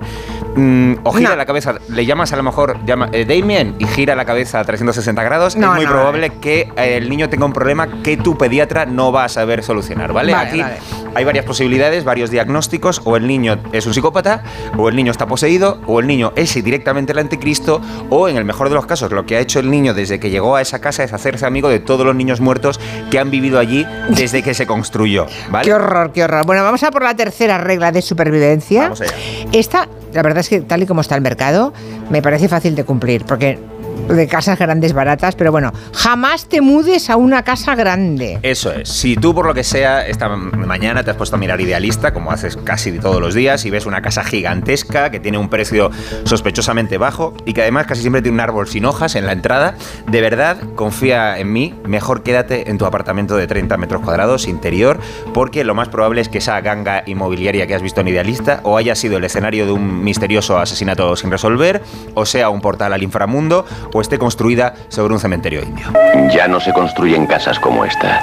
mm, 0.56 0.94
o 1.04 1.12
gira 1.14 1.30
No. 1.32 1.36
la 1.36 1.46
cabeza, 1.46 1.76
le 1.90 2.06
llamas 2.06 2.34
a 2.34 2.36
lo 2.38 2.44
mejor, 2.44 2.78
llama, 2.86 3.10
eh, 3.12 3.26
Damien, 3.26 3.76
y 3.80 3.86
gira 3.88 4.16
la 4.16 4.26
cabeza 4.26 4.60
a 4.60 4.64
360 4.66 5.24
grados, 5.24 5.56
No, 5.56 5.68
es 5.72 5.76
muy 5.78 5.86
no, 5.86 5.92
probable 5.92 6.30
que 6.42 6.72
eh, 6.76 6.98
el 6.98 7.10
niño 7.10 7.30
tenga 7.30 7.46
un 7.46 7.54
problema 7.54 7.88
que 8.04 8.18
tu 8.18 8.38
pediatra 8.38 8.86
no 8.86 9.12
va 9.12 9.26
a 9.26 9.30
saber 9.30 9.64
solucionar, 9.64 10.14
¿vale? 10.14 10.34
Vale, 10.34 10.50
Aquí 10.50 10.62
vale. 10.62 10.78
Hay 11.16 11.26
varias 11.26 11.46
posibilidades, 11.46 12.04
varios 12.04 12.32
diagnósticos, 12.32 13.02
o 13.06 13.18
el 13.18 13.28
niño 13.28 13.58
es 13.72 13.86
un 13.86 13.94
psicópata, 13.94 14.44
o 14.78 14.90
el 14.90 14.96
niño 14.96 15.12
está 15.12 15.28
poseído, 15.28 15.80
o 15.88 16.00
el 16.00 16.08
niño 16.08 16.34
es 16.36 16.54
directamente 16.64 17.12
el 17.12 17.20
anticristo, 17.20 17.82
o 18.10 18.28
en 18.28 18.38
el 18.38 18.46
mejor 18.46 18.70
de 18.70 18.76
los 18.76 18.86
casos, 18.86 19.12
lo 19.12 19.26
que 19.26 19.38
ha 19.38 19.40
hecho 19.40 19.60
el 19.60 19.70
niño 19.70 19.94
desde 19.94 20.20
que 20.20 20.30
llegó 20.30 20.56
a 20.56 20.62
esa 20.62 20.80
casa 20.80 21.04
es 21.04 21.14
hacerse 21.14 21.46
amigo 21.46 21.70
de 21.70 21.80
todos 21.80 22.06
los 22.06 22.16
niños 22.16 22.40
muertos 22.42 22.80
que 23.10 23.20
han 23.20 23.32
vivido 23.32 23.60
allí 23.60 23.86
desde 24.10 24.44
que 24.44 24.54
se 24.54 24.66
construyó, 24.68 25.26
¿vale? 25.50 25.66
Qué 25.66 25.74
horror, 25.74 26.12
qué 26.12 26.24
horror. 26.24 26.46
Bueno, 26.46 26.64
vamos 26.64 26.84
a 26.84 26.92
por 26.92 27.04
la 27.04 27.16
tercera 27.16 27.58
regla 27.58 27.92
de 27.92 28.02
supervivencia. 28.02 28.84
Vamos 28.84 29.02
allá. 29.02 29.14
Esta, 29.52 29.88
la 30.14 30.22
verdad 30.22 30.40
es 30.40 30.50
que 30.50 30.62
tal 30.62 30.84
y 30.84 30.86
como 30.86 31.02
está 31.02 31.16
el 31.16 31.22
mercado, 31.22 31.74
me 32.10 32.22
parece 32.22 32.48
fácil 32.48 32.76
de 32.76 32.84
cumplir, 32.84 33.26
porque 33.26 33.60
de 34.08 34.28
casas 34.28 34.58
grandes 34.58 34.94
baratas, 34.94 35.36
pero 35.36 35.52
bueno, 35.52 35.72
jamás 35.94 36.48
te 36.48 36.62
mudes 36.62 37.10
a 37.10 37.16
una 37.16 37.44
casa 37.44 37.76
grande. 37.76 38.40
Eso 38.44 38.72
es. 38.72 38.90
Si 38.90 39.16
tú 39.16 39.34
por 39.34 39.46
lo 39.46 39.54
que 39.54 39.64
sea 39.64 40.08
esta 40.08 40.30
mañana 40.30 41.04
te 41.04 41.12
has 41.12 41.18
puesto 41.18 41.36
a 41.36 41.40
mirar 41.40 41.62
idealista, 41.62 42.14
como 42.14 42.32
haces 42.32 42.58
casi 42.58 42.92
todos 43.00 43.22
los 43.22 43.34
días, 43.34 43.66
y 43.66 43.70
ves 43.70 43.86
una 43.86 44.02
casa 44.02 44.24
gigantesca 44.24 45.12
que 45.12 45.20
tiene 45.20 45.38
un 45.38 45.50
precio 45.50 45.92
sospechosamente 46.24 46.98
bajo 46.98 47.34
y 47.46 47.54
que 47.54 47.62
además 47.62 47.88
casi 47.88 48.02
siempre 48.02 48.22
tiene 48.22 48.36
un 48.36 48.42
árbol 48.42 48.68
sin 48.68 48.86
hojas 48.86 49.16
en 49.16 49.26
la 49.26 49.32
entrada, 49.32 49.76
de 50.08 50.22
verdad 50.22 50.58
confía 50.76 51.38
en 51.40 51.52
mí, 51.52 51.76
mejor 51.86 52.24
quédate 52.24 52.70
en 52.70 52.78
tu 52.78 52.86
apartamento 52.86 53.36
de 53.36 53.48
30 53.48 53.78
metros 53.78 54.02
cuadrados 54.02 54.48
interior, 54.48 55.00
porque 55.34 55.64
lo 55.64 55.76
más 55.76 55.90
probable 55.90 56.22
es 56.22 56.30
que 56.30 56.40
esa 56.40 56.60
ganga 56.62 57.04
inmobiliaria 57.06 57.68
que 57.68 57.76
has 57.76 57.82
visto 57.82 58.02
en 58.02 58.08
idealista 58.08 58.62
o 58.64 58.78
haya 58.78 58.96
sido 58.96 59.18
el 59.18 59.24
escenario 59.24 59.66
de 59.66 59.72
un 59.72 60.04
misterioso 60.04 60.58
asesinato 60.58 61.16
sin 61.16 61.32
resolver, 61.32 61.82
o 62.14 62.26
sea 62.26 62.50
un 62.50 62.62
portal 62.62 62.94
al 62.94 63.04
inframundo, 63.04 63.66
o 63.94 64.02
esté 64.02 64.18
construida 64.18 64.74
sobre 64.90 65.14
un 65.14 65.20
cementerio 65.20 65.64
indio. 65.64 65.88
Ya 66.34 66.48
no 66.48 66.60
se 66.60 66.74
construyen 66.74 67.28
casas 67.28 67.60
como 67.60 67.86
esta. 67.86 68.22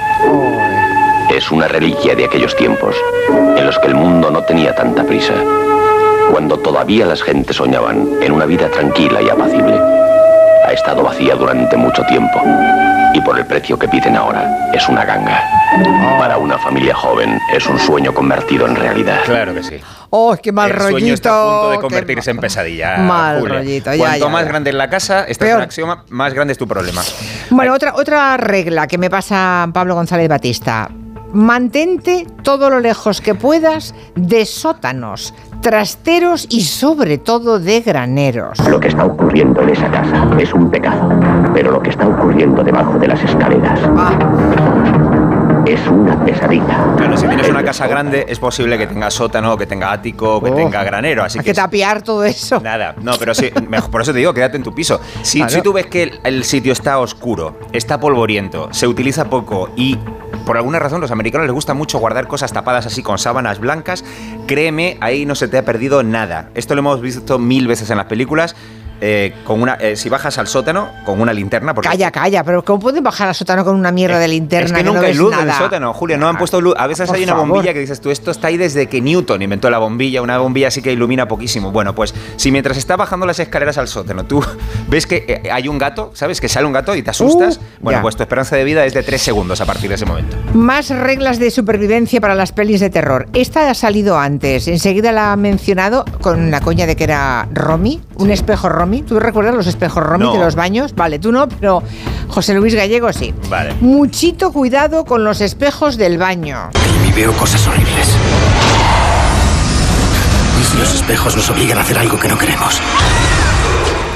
Es 1.34 1.50
una 1.50 1.68
reliquia 1.68 2.14
de 2.14 2.24
aquellos 2.24 2.54
tiempos 2.56 2.96
en 3.56 3.66
los 3.66 3.78
que 3.78 3.88
el 3.88 3.94
mundo 3.94 4.30
no 4.30 4.42
tenía 4.42 4.74
tanta 4.74 5.04
prisa, 5.04 5.34
cuando 6.30 6.58
todavía 6.58 7.06
las 7.06 7.22
gentes 7.22 7.56
soñaban 7.56 8.08
en 8.22 8.32
una 8.32 8.46
vida 8.46 8.70
tranquila 8.70 9.20
y 9.22 9.28
apacible. 9.28 9.78
Ha 10.66 10.72
estado 10.72 11.02
vacía 11.02 11.34
durante 11.34 11.76
mucho 11.76 12.02
tiempo 12.06 12.40
y 13.14 13.20
por 13.20 13.38
el 13.38 13.46
precio 13.46 13.78
que 13.78 13.88
piden 13.88 14.16
ahora 14.16 14.70
es 14.72 14.88
una 14.88 15.04
ganga. 15.04 15.42
Para 16.18 16.38
una 16.38 16.58
familia 16.58 16.94
joven 16.94 17.38
es 17.52 17.66
un 17.66 17.78
sueño 17.78 18.12
convertido 18.14 18.66
en 18.66 18.76
realidad. 18.76 19.20
Claro 19.24 19.54
que 19.54 19.62
sí. 19.62 19.76
¡Oh, 20.10 20.36
qué 20.40 20.52
mal 20.52 20.70
el 20.70 20.76
rollito! 20.76 20.98
sueño 20.98 21.14
está 21.14 21.30
a 21.30 21.44
punto 21.50 21.70
de 21.70 21.76
qué 21.76 21.82
convertirse 21.82 22.30
en 22.30 22.38
pesadilla. 22.38 22.96
Mal 22.98 23.40
Julia. 23.40 23.54
rollito, 23.58 23.92
ya, 23.92 23.98
Cuanto 23.98 24.18
ya, 24.26 24.28
más 24.28 24.42
ya. 24.42 24.48
grande 24.48 24.70
es 24.70 24.76
la 24.76 24.88
casa, 24.88 25.24
esta 25.24 25.48
es 25.48 25.54
un 25.54 25.60
axioma, 25.62 26.04
más 26.10 26.32
grande 26.32 26.52
es 26.52 26.58
tu 26.58 26.66
problema. 26.68 27.02
Bueno, 27.50 27.74
otra, 27.74 27.94
otra 27.94 28.36
regla 28.36 28.86
que 28.86 28.98
me 28.98 29.10
pasa 29.10 29.68
Pablo 29.72 29.94
González 29.94 30.28
Batista. 30.28 30.88
Mantente 31.32 32.26
todo 32.42 32.70
lo 32.70 32.80
lejos 32.80 33.20
que 33.20 33.34
puedas 33.34 33.94
de 34.14 34.46
sótanos, 34.46 35.34
trasteros 35.70 36.46
y 36.48 36.60
sobre 36.60 37.18
todo 37.18 37.58
de 37.58 37.80
graneros. 37.80 38.56
Lo 38.68 38.78
que 38.78 38.86
está 38.86 39.04
ocurriendo 39.04 39.62
en 39.62 39.70
esa 39.70 39.90
casa 39.90 40.28
es 40.38 40.54
un 40.54 40.70
pecado, 40.70 41.10
pero 41.52 41.72
lo 41.72 41.82
que 41.82 41.90
está 41.90 42.06
ocurriendo 42.06 42.62
debajo 42.62 42.96
de 43.00 43.08
las 43.08 43.20
escaleras 43.24 43.80
Ah, 43.96 44.16
es 45.66 45.84
una 45.88 46.24
pesadilla. 46.24 46.94
Claro, 46.96 47.16
si 47.16 47.26
tienes 47.26 47.48
una 47.48 47.64
casa 47.64 47.88
grande, 47.88 48.26
es 48.28 48.38
posible 48.38 48.78
que 48.78 48.86
tenga 48.86 49.10
sótano, 49.10 49.56
que 49.56 49.66
tenga 49.66 49.90
ático, 49.90 50.40
que 50.40 50.52
Oh. 50.52 50.54
tenga 50.54 50.84
granero. 50.84 51.24
Así 51.24 51.40
hay 51.40 51.44
que 51.44 51.50
que 51.50 51.54
tapiar 51.56 52.00
todo 52.02 52.22
eso. 52.24 52.60
Nada, 52.60 52.94
no, 53.02 53.14
pero 53.18 53.34
sí, 53.34 53.50
mejor, 53.68 53.90
por 53.90 54.02
eso 54.02 54.12
te 54.12 54.18
digo, 54.18 54.32
quédate 54.32 54.56
en 54.58 54.62
tu 54.62 54.72
piso. 54.72 55.00
Si, 55.22 55.38
Claro. 55.38 55.52
si 55.52 55.62
tú 55.62 55.72
ves 55.72 55.86
que 55.86 56.04
el, 56.04 56.20
el 56.22 56.44
sitio 56.44 56.72
está 56.72 57.00
oscuro, 57.00 57.58
está 57.72 57.98
polvoriento, 57.98 58.68
se 58.70 58.86
utiliza 58.86 59.24
poco 59.24 59.70
y 59.74 59.98
por 60.44 60.56
alguna 60.56 60.78
razón 60.78 61.00
los 61.00 61.10
americanos 61.10 61.46
les 61.46 61.54
gusta 61.54 61.74
mucho 61.74 61.98
guardar 61.98 62.28
cosas 62.28 62.52
tapadas 62.52 62.86
así 62.86 63.02
con 63.02 63.18
sábanas 63.18 63.58
blancas, 63.58 64.04
créeme, 64.46 64.96
ahí 65.00 65.26
no 65.26 65.34
se 65.34 65.48
te 65.48 65.58
ha 65.58 65.64
perdido 65.64 66.02
nada. 66.02 66.50
Esto 66.54 66.74
lo 66.74 66.80
hemos 66.80 67.00
visto 67.00 67.38
mil 67.38 67.66
veces 67.66 67.90
en 67.90 67.96
las 67.96 68.06
películas. 68.06 68.56
Eh, 69.00 69.34
con 69.44 69.60
una, 69.62 69.74
eh, 69.74 69.96
si 69.96 70.08
bajas 70.08 70.38
al 70.38 70.46
sótano 70.46 70.90
con 71.04 71.20
una 71.20 71.32
linterna, 71.32 71.74
porque 71.74 71.88
Calla, 71.88 72.10
calla, 72.10 72.42
pero 72.44 72.64
¿cómo 72.64 72.80
pueden 72.80 73.02
bajar 73.04 73.28
al 73.28 73.34
sótano 73.34 73.64
con 73.64 73.74
una 73.76 73.92
mierda 73.92 74.18
de 74.18 74.28
linterna 74.28 74.66
es 74.66 74.72
que 74.72 74.82
no 74.82 74.92
nunca 74.94 75.06
hay 75.06 75.12
ves 75.12 75.18
luz 75.18 75.34
en 75.40 75.48
el 75.48 75.54
sótano, 75.54 75.92
Julio. 75.94 76.18
No 76.18 76.28
han 76.28 76.36
Ah, 76.36 76.38
puesto 76.38 76.60
luz. 76.60 76.74
A 76.78 76.86
veces 76.86 77.06
por 77.06 77.16
hay 77.16 77.24
una 77.24 77.32
favor. 77.34 77.48
bombilla 77.48 77.72
que 77.72 77.80
dices 77.80 78.00
tú, 78.00 78.10
esto 78.10 78.30
está 78.30 78.48
ahí 78.48 78.56
desde 78.56 78.86
que 78.88 79.00
Newton 79.00 79.42
inventó 79.42 79.70
la 79.70 79.78
bombilla. 79.78 80.22
Una 80.22 80.38
bombilla 80.38 80.68
así 80.68 80.82
que 80.82 80.92
ilumina 80.92 81.28
poquísimo. 81.28 81.72
Bueno, 81.72 81.94
pues 81.94 82.14
si 82.36 82.50
mientras 82.50 82.76
está 82.76 82.96
bajando 82.96 83.26
las 83.26 83.38
escaleras 83.38 83.78
al 83.78 83.88
sótano, 83.88 84.24
tú 84.24 84.42
ves 84.88 85.06
que 85.06 85.24
eh, 85.28 85.50
hay 85.50 85.68
un 85.68 85.78
gato, 85.78 86.10
¿sabes? 86.14 86.40
Que 86.40 86.48
sale 86.48 86.66
un 86.66 86.72
gato 86.72 86.94
y 86.94 87.02
te 87.02 87.10
asustas. 87.10 87.56
Uh, 87.58 87.60
bueno, 87.84 87.98
ya. 87.98 88.02
pues 88.02 88.16
tu 88.16 88.22
esperanza 88.22 88.56
de 88.56 88.64
vida 88.64 88.84
es 88.84 88.94
de 88.94 89.02
tres 89.02 89.22
segundos 89.22 89.60
a 89.60 89.66
partir 89.66 89.88
de 89.88 89.96
ese 89.96 90.06
momento. 90.06 90.36
Más 90.54 90.90
reglas 90.90 91.38
de 91.38 91.50
supervivencia 91.50 92.20
para 92.20 92.34
las 92.34 92.52
pelis 92.52 92.80
de 92.80 92.90
terror. 92.90 93.26
Esta 93.34 93.70
ha 93.70 93.74
salido 93.74 94.18
antes. 94.18 94.68
Enseguida 94.68 95.12
la 95.12 95.32
ha 95.32 95.36
mencionado 95.36 96.04
con 96.20 96.50
la 96.50 96.60
coña 96.60 96.86
de 96.86 96.96
que 96.96 97.04
era 97.04 97.48
Romy, 97.52 98.00
un 98.16 98.30
espejo 98.30 98.68
Romy. 98.68 98.85
¿Tú 99.06 99.18
recuerdas 99.20 99.54
los 99.54 99.66
espejos 99.66 100.02
Romy 100.02 100.24
No. 100.24 100.32
de 100.34 100.38
los 100.38 100.54
baños? 100.54 100.94
Vale, 100.94 101.18
tú 101.18 101.32
no, 101.32 101.48
pero 101.48 101.82
José 102.28 102.54
Luis 102.54 102.74
Gallego 102.74 103.12
sí. 103.12 103.34
Vale. 103.50 103.74
Muchito 103.80 104.52
cuidado 104.52 105.04
con 105.04 105.24
los 105.24 105.40
espejos 105.40 105.96
del 105.96 106.18
baño. 106.18 106.70
En 106.74 107.02
mi 107.02 107.12
veo 107.12 107.32
cosas 107.32 107.66
horribles. 107.66 108.08
¿Y 110.60 110.64
si 110.64 110.78
los 110.78 110.94
espejos 110.94 111.36
nos 111.36 111.50
obligan 111.50 111.78
a 111.78 111.82
hacer 111.82 111.98
algo 111.98 112.18
que 112.18 112.28
no 112.28 112.38
queremos? 112.38 112.80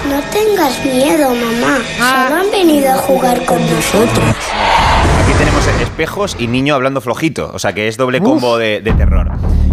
No 0.09 0.21
tengas 0.33 0.85
miedo, 0.85 1.29
mamá. 1.31 1.79
Solo 1.99 2.41
han 2.41 2.51
venido 2.51 2.91
a 2.93 2.97
jugar 2.97 3.45
con 3.45 3.59
nosotros. 3.61 4.35
Aquí 5.23 5.33
tenemos 5.39 5.67
espejos 5.81 6.37
y 6.39 6.47
niño 6.47 6.75
hablando 6.75 7.01
flojito, 7.01 7.51
o 7.55 7.59
sea 7.59 7.73
que 7.75 7.87
es 7.89 7.97
doble 7.97 8.21
combo 8.21 8.59
de, 8.59 8.81
de 8.81 8.93
terror. 8.93 9.31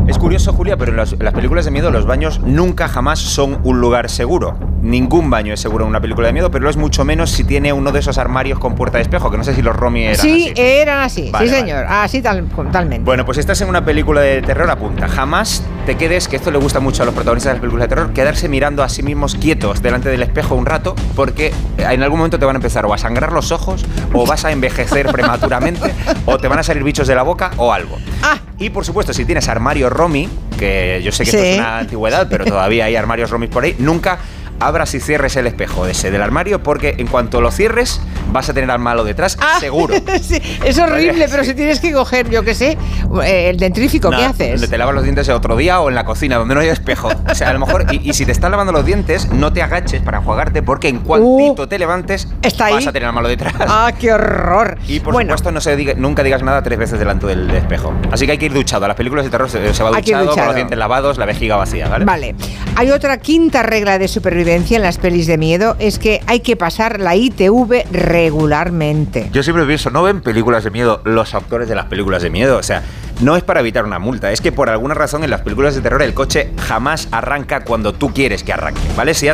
Es 0.07 0.17
curioso, 0.19 0.53
Julia, 0.53 0.77
pero 0.77 0.91
en 0.91 0.97
las, 0.97 1.13
en 1.13 1.23
las 1.23 1.33
películas 1.33 1.65
de 1.65 1.71
miedo 1.71 1.89
los 1.91 2.05
baños 2.05 2.39
nunca 2.41 2.87
jamás 2.87 3.19
son 3.19 3.59
un 3.63 3.79
lugar 3.81 4.09
seguro. 4.09 4.57
Ningún 4.87 5.29
baño 5.29 5.53
es 5.53 5.59
seguro 5.59 5.83
en 5.83 5.89
una 5.89 5.99
película 5.99 6.27
de 6.27 6.33
miedo, 6.33 6.49
pero 6.49 6.63
lo 6.63 6.69
es 6.69 6.77
mucho 6.77 7.03
menos 7.03 7.29
si 7.29 7.43
tiene 7.43 7.73
uno 7.73 7.91
de 7.91 7.99
esos 7.99 8.17
armarios 8.17 8.57
con 8.57 8.73
puerta 8.73 8.97
de 8.99 9.01
espejo, 9.01 9.29
que 9.29 9.37
no 9.37 9.43
sé 9.43 9.53
si 9.53 9.61
los 9.61 9.75
Romy 9.75 10.03
eran 10.05 10.15
Sí, 10.15 10.51
así. 10.53 10.61
eran 10.61 10.99
así, 11.01 11.29
Vale, 11.29 11.45
sí 11.45 11.51
vale. 11.53 11.65
señor, 11.67 11.85
así 11.89 12.21
tal, 12.21 12.47
totalmente. 12.47 13.03
Bueno, 13.03 13.25
pues 13.25 13.37
estás 13.37 13.59
en 13.59 13.67
una 13.67 13.83
película 13.83 14.21
de 14.21 14.41
terror, 14.41 14.69
apunta. 14.69 15.09
Jamás 15.09 15.61
te 15.85 15.95
quedes, 15.97 16.29
que 16.29 16.37
esto 16.37 16.51
le 16.51 16.57
gusta 16.57 16.79
mucho 16.79 17.03
a 17.03 17.05
los 17.05 17.13
protagonistas 17.13 17.49
de 17.49 17.53
las 17.55 17.61
películas 17.61 17.89
de 17.89 17.95
terror, 17.95 18.13
quedarse 18.13 18.47
mirando 18.47 18.81
a 18.81 18.87
sí 18.87 19.03
mismos 19.03 19.35
quietos 19.35 19.81
delante 19.81 20.07
del 20.07 20.23
espejo 20.23 20.55
un 20.55 20.65
rato, 20.65 20.95
porque 21.17 21.53
en 21.77 22.01
algún 22.01 22.19
momento 22.19 22.39
te 22.39 22.45
van 22.45 22.55
a 22.55 22.59
empezar 22.59 22.85
o 22.85 22.93
a 22.93 22.97
sangrar 22.97 23.33
los 23.33 23.51
ojos, 23.51 23.85
o 24.13 24.25
vas 24.25 24.45
a 24.45 24.53
envejecer 24.53 25.07
prematuramente, 25.11 25.93
o 26.25 26.37
te 26.37 26.47
van 26.47 26.59
a 26.59 26.63
salir 26.63 26.83
bichos 26.85 27.09
de 27.09 27.15
la 27.15 27.23
boca, 27.23 27.51
o 27.57 27.73
algo. 27.73 27.97
Ah. 28.23 28.37
Y 28.57 28.69
por 28.69 28.85
supuesto, 28.85 29.11
si 29.11 29.25
tienes 29.25 29.49
armario 29.49 29.89
Romy, 29.89 30.29
que 30.57 31.01
yo 31.03 31.11
sé 31.11 31.25
que 31.25 31.29
esto 31.31 31.41
Sí. 31.43 31.49
es 31.49 31.59
una 31.59 31.79
antigüedad, 31.79 32.27
pero 32.29 32.45
todavía 32.45 32.85
hay 32.85 32.95
armarios 32.95 33.29
Romy 33.29 33.47
por 33.47 33.65
ahí, 33.65 33.75
nunca 33.79 34.17
abras 34.59 34.93
y 34.95 34.99
cierres 34.99 35.35
el 35.35 35.47
espejo 35.47 35.85
ese 35.87 36.11
del 36.11 36.21
armario, 36.21 36.63
porque 36.63 36.95
en 36.97 37.07
cuanto 37.07 37.41
lo 37.41 37.51
cierres, 37.51 38.01
vas 38.31 38.49
a 38.49 38.53
tener 38.53 38.69
al 38.71 38.79
malo 38.79 39.03
detrás, 39.03 39.37
Ah, 39.39 39.57
seguro. 39.59 39.95
sí, 40.21 40.41
es 40.65 40.77
horrible, 40.79 41.27
pero 41.29 41.43
si 41.43 41.53
tienes 41.53 41.79
que 41.79 41.91
coger, 41.91 42.29
yo 42.29 42.43
qué 42.43 42.55
sé, 42.55 42.77
eh, 43.23 43.49
el 43.49 43.57
dentrífico, 43.57 44.09
¿qué 44.09 44.17
No, 44.17 44.23
haces? 44.25 44.69
Te 44.69 44.77
lavas 44.77 44.95
los 44.95 45.03
dientes 45.03 45.29
otro 45.29 45.55
día 45.57 45.79
o 45.79 45.89
en 45.89 45.95
la 45.95 46.05
cocina, 46.05 46.37
donde 46.37 46.55
no 46.55 46.61
hay 46.61 46.69
espejo. 46.69 47.09
O 47.29 47.35
sea, 47.35 47.49
a 47.49 47.53
lo 47.53 47.59
mejor. 47.59 47.85
Y, 47.91 48.09
y 48.09 48.13
si 48.13 48.25
te 48.25 48.31
estás 48.31 48.49
lavando 48.51 48.71
los 48.73 48.85
dientes, 48.85 49.29
no 49.31 49.53
te 49.53 49.61
agaches 49.61 50.01
para 50.01 50.17
enjuagarte, 50.19 50.63
porque 50.63 50.87
en 50.89 50.99
cuantito 50.99 51.67
te 51.67 51.77
levantes, 51.79 52.25
Uh. 52.27 52.35
está 52.47 52.65
ahí. 52.65 52.73
vas 52.75 52.87
a 52.87 52.91
tener 52.91 53.07
al 53.07 53.13
malo 53.13 53.27
detrás. 53.27 53.53
Ah, 53.67 53.91
qué 53.99 54.11
horror. 54.13 54.77
Y 54.87 54.99
por 55.01 55.13
bueno, 55.13 55.29
supuesto, 55.29 55.51
no 55.51 55.61
se 55.61 55.77
diga- 55.77 55.95
nunca 55.95 56.23
digas 56.23 56.41
nada 56.41 56.63
tres 56.63 56.79
veces 56.79 56.97
delante 56.99 57.25
del 57.27 57.49
espejo. 57.51 57.93
Así 58.11 58.25
que 58.25 58.31
hay 58.33 58.37
que 58.37 58.45
ir 58.47 58.53
duchado. 58.53 58.85
A 58.85 58.87
las 58.87 58.97
películas 58.97 59.25
de 59.25 59.31
terror 59.31 59.49
se, 59.49 59.73
se 59.73 59.83
va 59.83 59.91
con 59.91 59.99
duchado. 60.01 60.45
los 60.47 60.55
dientes 60.55 60.77
lavados, 60.77 61.17
la 61.17 61.25
vejiga 61.25 61.55
vacía, 61.57 61.87
¿vale? 61.89 62.05
Vale. 62.05 62.35
Hay 62.75 62.91
otra 62.91 63.17
quinta 63.17 63.61
regla 63.63 63.97
de 63.99 64.07
supervivencia 64.07 64.46
en 64.47 64.81
las 64.81 64.97
pelis 64.97 65.27
de 65.27 65.37
miedo, 65.37 65.75
es 65.77 65.99
que 65.99 66.21
hay 66.25 66.39
que 66.39 66.55
pasar 66.55 67.01
la 67.01 67.17
ITV 67.17 67.83
regularmente. 67.91 69.29
Yo 69.33 69.43
siempre 69.43 69.65
pienso, 69.65 69.89
¿no 69.89 70.03
ven 70.03 70.21
películas 70.21 70.63
de 70.63 70.71
miedo 70.71 71.01
los 71.03 71.35
actores 71.35 71.67
de 71.67 71.75
las 71.75 71.87
películas 71.87 72.21
de 72.21 72.29
miedo? 72.29 72.57
O 72.57 72.63
sea, 72.63 72.81
no 73.19 73.35
es 73.35 73.43
para 73.43 73.59
evitar 73.59 73.83
una 73.83 73.99
multa, 73.99 74.31
es 74.31 74.39
que 74.39 74.53
por 74.53 74.69
alguna 74.69 74.93
razón 74.93 75.25
en 75.25 75.31
las 75.31 75.41
películas 75.41 75.75
de 75.75 75.81
terror 75.81 76.01
el 76.01 76.13
coche 76.13 76.51
jamás 76.59 77.09
arranca 77.11 77.65
cuando 77.65 77.93
tú 77.93 78.13
quieres 78.13 78.43
que 78.43 78.53
arranque, 78.53 78.79
¿vale? 78.95 79.13
Si 79.15 79.27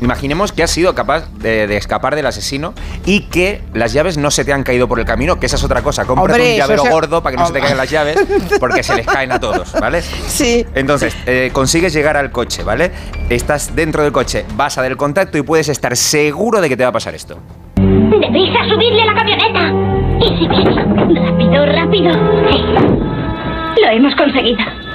imaginemos 0.00 0.52
que 0.52 0.62
has 0.62 0.70
sido 0.70 0.94
capaz 0.94 1.28
de, 1.38 1.66
de 1.66 1.76
escapar 1.76 2.14
del 2.16 2.26
asesino 2.26 2.74
y 3.04 3.22
que 3.22 3.62
las 3.74 3.92
llaves 3.92 4.18
no 4.18 4.30
se 4.30 4.44
te 4.44 4.52
han 4.52 4.62
caído 4.62 4.88
por 4.88 4.98
el 4.98 5.04
camino, 5.04 5.38
que 5.38 5.46
esa 5.46 5.56
es 5.56 5.64
otra 5.64 5.82
cosa. 5.82 6.04
Cómprate 6.04 6.40
Hombre, 6.40 6.52
un 6.52 6.58
llavero 6.58 6.84
gordo 6.84 7.22
para 7.22 7.36
que 7.36 7.40
no 7.40 7.46
se 7.46 7.52
te 7.52 7.60
caigan 7.60 7.78
las 7.78 7.90
llaves, 7.90 8.18
porque 8.60 8.82
se 8.82 8.94
les 8.96 9.06
caen 9.06 9.32
a 9.32 9.40
todos, 9.40 9.72
¿vale? 9.80 10.02
Sí. 10.02 10.66
Entonces, 10.74 11.16
eh, 11.26 11.50
consigues 11.52 11.92
llegar 11.92 12.16
al 12.16 12.30
coche, 12.30 12.62
¿vale? 12.62 12.90
Estás 13.28 13.74
dentro 13.74 14.02
del 14.02 14.12
coche, 14.12 14.44
vas 14.54 14.78
a 14.78 14.82
del 14.82 14.96
contacto 14.96 15.38
y 15.38 15.42
puedes 15.42 15.68
estar 15.68 15.96
seguro 15.96 16.60
de 16.60 16.68
que 16.68 16.76
te 16.76 16.82
va 16.82 16.90
a 16.90 16.92
pasar 16.92 17.14
esto. 17.14 17.38
¡Deprisa, 17.76 18.58
subirle 18.68 19.02
a 19.02 19.06
la 19.06 19.14
camioneta! 19.14 19.96
Y 20.20 20.38
si 20.38 20.48
bien, 20.48 20.74
rápido, 21.16 21.66
rápido. 21.66 22.12
Sí. 22.50 23.82
Lo 23.82 23.88
hemos 23.90 24.14
conseguido. 24.16 24.85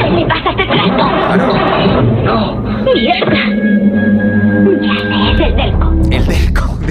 ¿Qué 0.00 0.10
le 0.10 0.26
pasa 0.26 0.48
a 0.48 0.50
este 0.50 0.64
trasto? 0.66 1.04
Claro. 1.26 2.58
¡Mierda! 2.94 3.42
Ya 4.80 4.94
sé, 4.98 5.32
es 5.32 5.40
el 5.40 5.56
delco. 5.56 5.93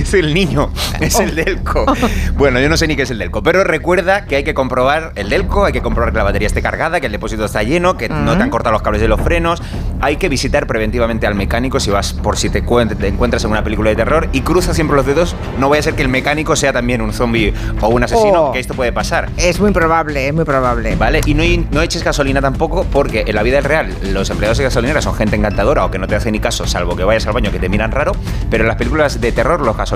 Es 0.04 0.14
el 0.14 0.34
niño, 0.34 0.70
es 1.00 1.20
el 1.20 1.36
Delco. 1.36 1.86
Bueno, 2.36 2.60
yo 2.60 2.68
no 2.68 2.78
sé 2.78 2.88
ni 2.88 2.96
qué 2.96 3.04
es 3.04 3.12
el 3.12 3.20
Delco, 3.20 3.42
pero 3.44 3.64
recuerda 3.64 4.26
que 4.26 4.36
hay 4.36 4.44
que 4.44 4.54
comprobar 4.54 5.12
el 5.16 5.30
Delco, 5.30 5.66
hay 5.66 5.72
que 5.74 5.82
comprobar 5.82 6.12
que 6.12 6.18
la 6.18 6.24
batería 6.24 6.48
esté 6.48 6.62
cargada, 6.62 7.00
que 7.00 7.06
el 7.06 7.12
depósito 7.12 7.46
está 7.46 7.64
lleno, 7.64 7.96
que 7.96 8.10
no 8.10 8.36
te 8.38 8.44
han 8.44 8.50
cortado 8.50 8.74
los 8.74 8.82
cables 8.82 9.02
de 9.02 9.08
los 9.08 9.22
frenos. 9.22 9.62
Hay 10.02 10.18
que 10.18 10.28
visitar 10.30 10.68
preventivamente 10.68 11.26
al 11.28 11.36
mecánico 11.36 11.80
si 11.80 11.90
vas 11.92 12.14
por 12.14 12.38
si 12.38 12.50
te, 12.50 12.64
cuen- 12.66 12.96
te 12.98 13.08
encuentras 13.08 13.44
en 13.46 13.52
una 13.52 13.64
película 13.64 13.90
de 13.92 13.96
terror 13.96 14.28
y 14.34 14.42
cruza 14.42 14.74
siempre 14.74 14.98
los 14.98 15.06
dedos. 15.06 15.36
No 15.60 15.70
vaya 15.70 15.80
a 15.80 15.84
ser 15.84 15.94
que 15.96 16.02
el 16.02 16.10
mecánico 16.10 16.56
sea 16.56 16.74
también 16.74 17.02
un 17.02 17.14
zombie 17.14 17.54
o 17.82 17.88
un 17.88 18.04
asesino, 18.04 18.48
Oh. 18.48 18.52
que 18.52 18.60
esto 18.60 18.74
puede 18.74 18.92
pasar. 18.92 19.30
Es 19.38 19.60
muy 19.60 19.72
probable, 19.72 20.28
es 20.28 20.34
muy 20.34 20.44
probable. 20.44 20.96
¿Vale? 20.96 21.22
Y 21.26 21.34
no, 21.36 21.44
no 21.72 21.82
eches 21.82 22.04
gasolina 22.04 22.42
tampoco, 22.42 22.86
porque 22.92 23.24
en 23.28 23.36
la 23.36 23.44
vida 23.44 23.62
real 23.62 23.96
los 24.12 24.30
empleados 24.30 24.58
de 24.58 24.66
gasolineras 24.66 25.04
son 25.04 25.16
gente 25.16 25.36
encantadora 25.36 25.86
o 25.86 25.92
que 25.92 26.00
no 26.00 26.08
te 26.08 26.16
hacen 26.16 26.34
ni 26.34 26.40
caso, 26.40 26.66
salvo 26.68 26.96
que 26.96 27.04
vayas 27.04 27.26
al 27.28 27.34
baño 27.34 27.52
que 27.52 27.60
te 27.60 27.70
miran 27.70 27.92
raro. 27.92 28.12
Pero 28.50 28.64
en 28.64 28.68
las 28.68 28.78
películas 28.78 29.22
de 29.22 29.32
terror, 29.32 29.62
los 29.62 29.78
gasolineros 29.78 29.93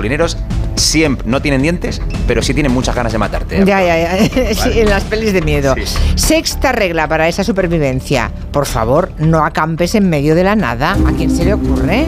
siempre 0.76 1.28
no 1.28 1.42
tienen 1.42 1.62
dientes, 1.62 2.00
pero 2.26 2.42
sí 2.42 2.54
tienen 2.54 2.72
muchas 2.72 2.94
ganas 2.94 3.12
de 3.12 3.18
matarte. 3.18 3.64
Ya, 3.64 3.82
ya, 3.82 4.18
ya. 4.18 4.54
Sí, 4.54 4.80
en 4.80 4.88
las 4.88 5.04
pelis 5.04 5.32
de 5.32 5.42
miedo. 5.42 5.74
Sí. 5.76 5.98
Sexta 6.14 6.72
regla 6.72 7.08
para 7.08 7.28
esa 7.28 7.44
supervivencia. 7.44 8.30
Por 8.52 8.66
favor, 8.66 9.10
no 9.18 9.44
acampes 9.44 9.94
en 9.94 10.08
medio 10.08 10.34
de 10.34 10.44
la 10.44 10.56
nada. 10.56 10.96
¿A 11.06 11.12
quién 11.12 11.34
se 11.34 11.44
le 11.44 11.54
ocurre? 11.54 12.06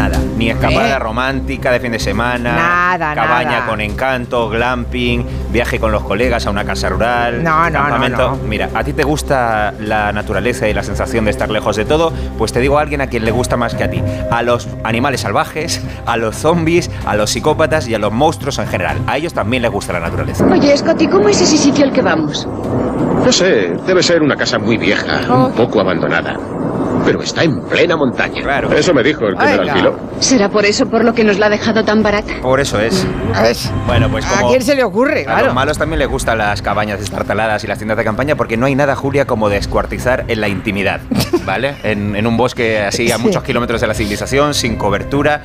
Nada, 0.00 0.18
ni 0.38 0.48
escapada 0.48 0.96
Eh. 0.96 0.98
romántica 0.98 1.70
de 1.72 1.78
fin 1.80 1.92
de 1.92 1.98
semana, 1.98 2.56
Nada, 2.56 3.14
cabaña 3.14 3.50
nada. 3.50 3.66
con 3.66 3.80
encanto, 3.82 4.48
glamping, 4.48 5.26
viaje 5.52 5.78
con 5.78 5.92
los 5.92 6.02
colegas 6.04 6.46
a 6.46 6.50
una 6.50 6.64
casa 6.64 6.88
rural. 6.88 7.42
No, 7.44 7.68
no, 7.68 7.98
no, 7.98 8.08
no. 8.08 8.36
Mira, 8.48 8.70
a 8.74 8.82
ti 8.82 8.94
te 8.94 9.02
gusta 9.04 9.74
la 9.78 10.10
naturaleza 10.12 10.66
y 10.68 10.72
la 10.72 10.82
sensación 10.82 11.26
de 11.26 11.32
estar 11.32 11.50
lejos 11.50 11.76
de 11.76 11.84
todo, 11.84 12.12
pues 12.38 12.50
te 12.52 12.60
digo 12.60 12.78
a 12.78 12.80
alguien 12.80 13.02
a 13.02 13.08
quien 13.08 13.26
le 13.26 13.30
gusta 13.30 13.58
más 13.58 13.74
que 13.74 13.84
a 13.84 13.90
ti. 13.90 14.02
A 14.30 14.42
los 14.42 14.68
animales 14.84 15.20
salvajes, 15.20 15.82
a 16.06 16.16
los 16.16 16.34
zombies, 16.36 16.90
a 17.04 17.14
los 17.16 17.28
psicópatas 17.30 17.86
y 17.86 17.94
a 17.94 17.98
los 17.98 18.10
monstruos 18.10 18.58
en 18.58 18.68
general. 18.68 18.96
A 19.06 19.18
ellos 19.18 19.34
también 19.34 19.62
les 19.62 19.70
gusta 19.70 19.92
la 19.92 20.00
naturaleza. 20.00 20.46
Oye, 20.46 20.74
Scotty, 20.78 21.08
¿cómo 21.08 21.28
es 21.28 21.40
ese 21.42 21.58
sitio 21.58 21.84
al 21.84 21.92
que 21.92 22.00
vamos? 22.00 22.48
No 23.22 23.30
sé, 23.32 23.74
debe 23.86 24.02
ser 24.02 24.22
una 24.22 24.36
casa 24.36 24.58
muy 24.58 24.78
vieja, 24.78 25.20
Oh. 25.28 25.46
un 25.48 25.52
poco 25.52 25.78
abandonada. 25.80 26.38
Pero 27.04 27.22
está 27.22 27.42
en 27.44 27.60
plena 27.62 27.96
montaña. 27.96 28.42
Claro. 28.42 28.72
Eso 28.72 28.92
me 28.94 29.02
dijo 29.02 29.26
el 29.26 29.34
que 29.36 29.44
me 29.44 29.50
Venga. 29.52 29.64
la 29.64 29.72
alquiló. 29.72 29.96
¿Será 30.20 30.48
por 30.48 30.64
eso 30.64 30.86
por 30.86 31.04
lo 31.04 31.12
que 31.14 31.24
nos 31.24 31.38
la 31.38 31.46
ha 31.46 31.50
dejado 31.50 31.82
tan 31.84 32.02
barata? 32.02 32.34
Por 32.42 32.60
eso 32.60 32.78
es. 32.80 33.06
¿Ves? 33.42 33.70
Bueno, 33.86 34.08
pues 34.10 34.24
¿A 34.26 34.36
como... 34.40 34.50
quién 34.50 34.62
se 34.62 34.74
le 34.74 34.84
ocurre? 34.84 35.24
A 35.26 35.42
los 35.42 35.54
malos 35.54 35.78
también 35.78 35.98
les 35.98 36.08
gustan 36.08 36.38
las 36.38 36.60
cabañas 36.62 36.98
destartaladas 37.00 37.64
y 37.64 37.66
las 37.66 37.78
tiendas 37.78 37.96
de 37.96 38.04
campaña 38.04 38.36
porque 38.36 38.56
no 38.56 38.66
hay 38.66 38.74
nada, 38.74 38.94
Julia, 38.96 39.24
como 39.26 39.48
descuartizar 39.48 40.24
en 40.28 40.40
la 40.40 40.48
intimidad, 40.48 41.00
¿vale? 41.46 41.76
En, 41.82 42.14
en 42.16 42.26
un 42.26 42.36
bosque 42.36 42.80
así 42.80 43.10
a 43.10 43.16
Sí. 43.16 43.22
muchos 43.22 43.42
kilómetros 43.42 43.80
de 43.80 43.86
la 43.86 43.94
civilización, 43.94 44.54
sin 44.54 44.76
cobertura. 44.76 45.42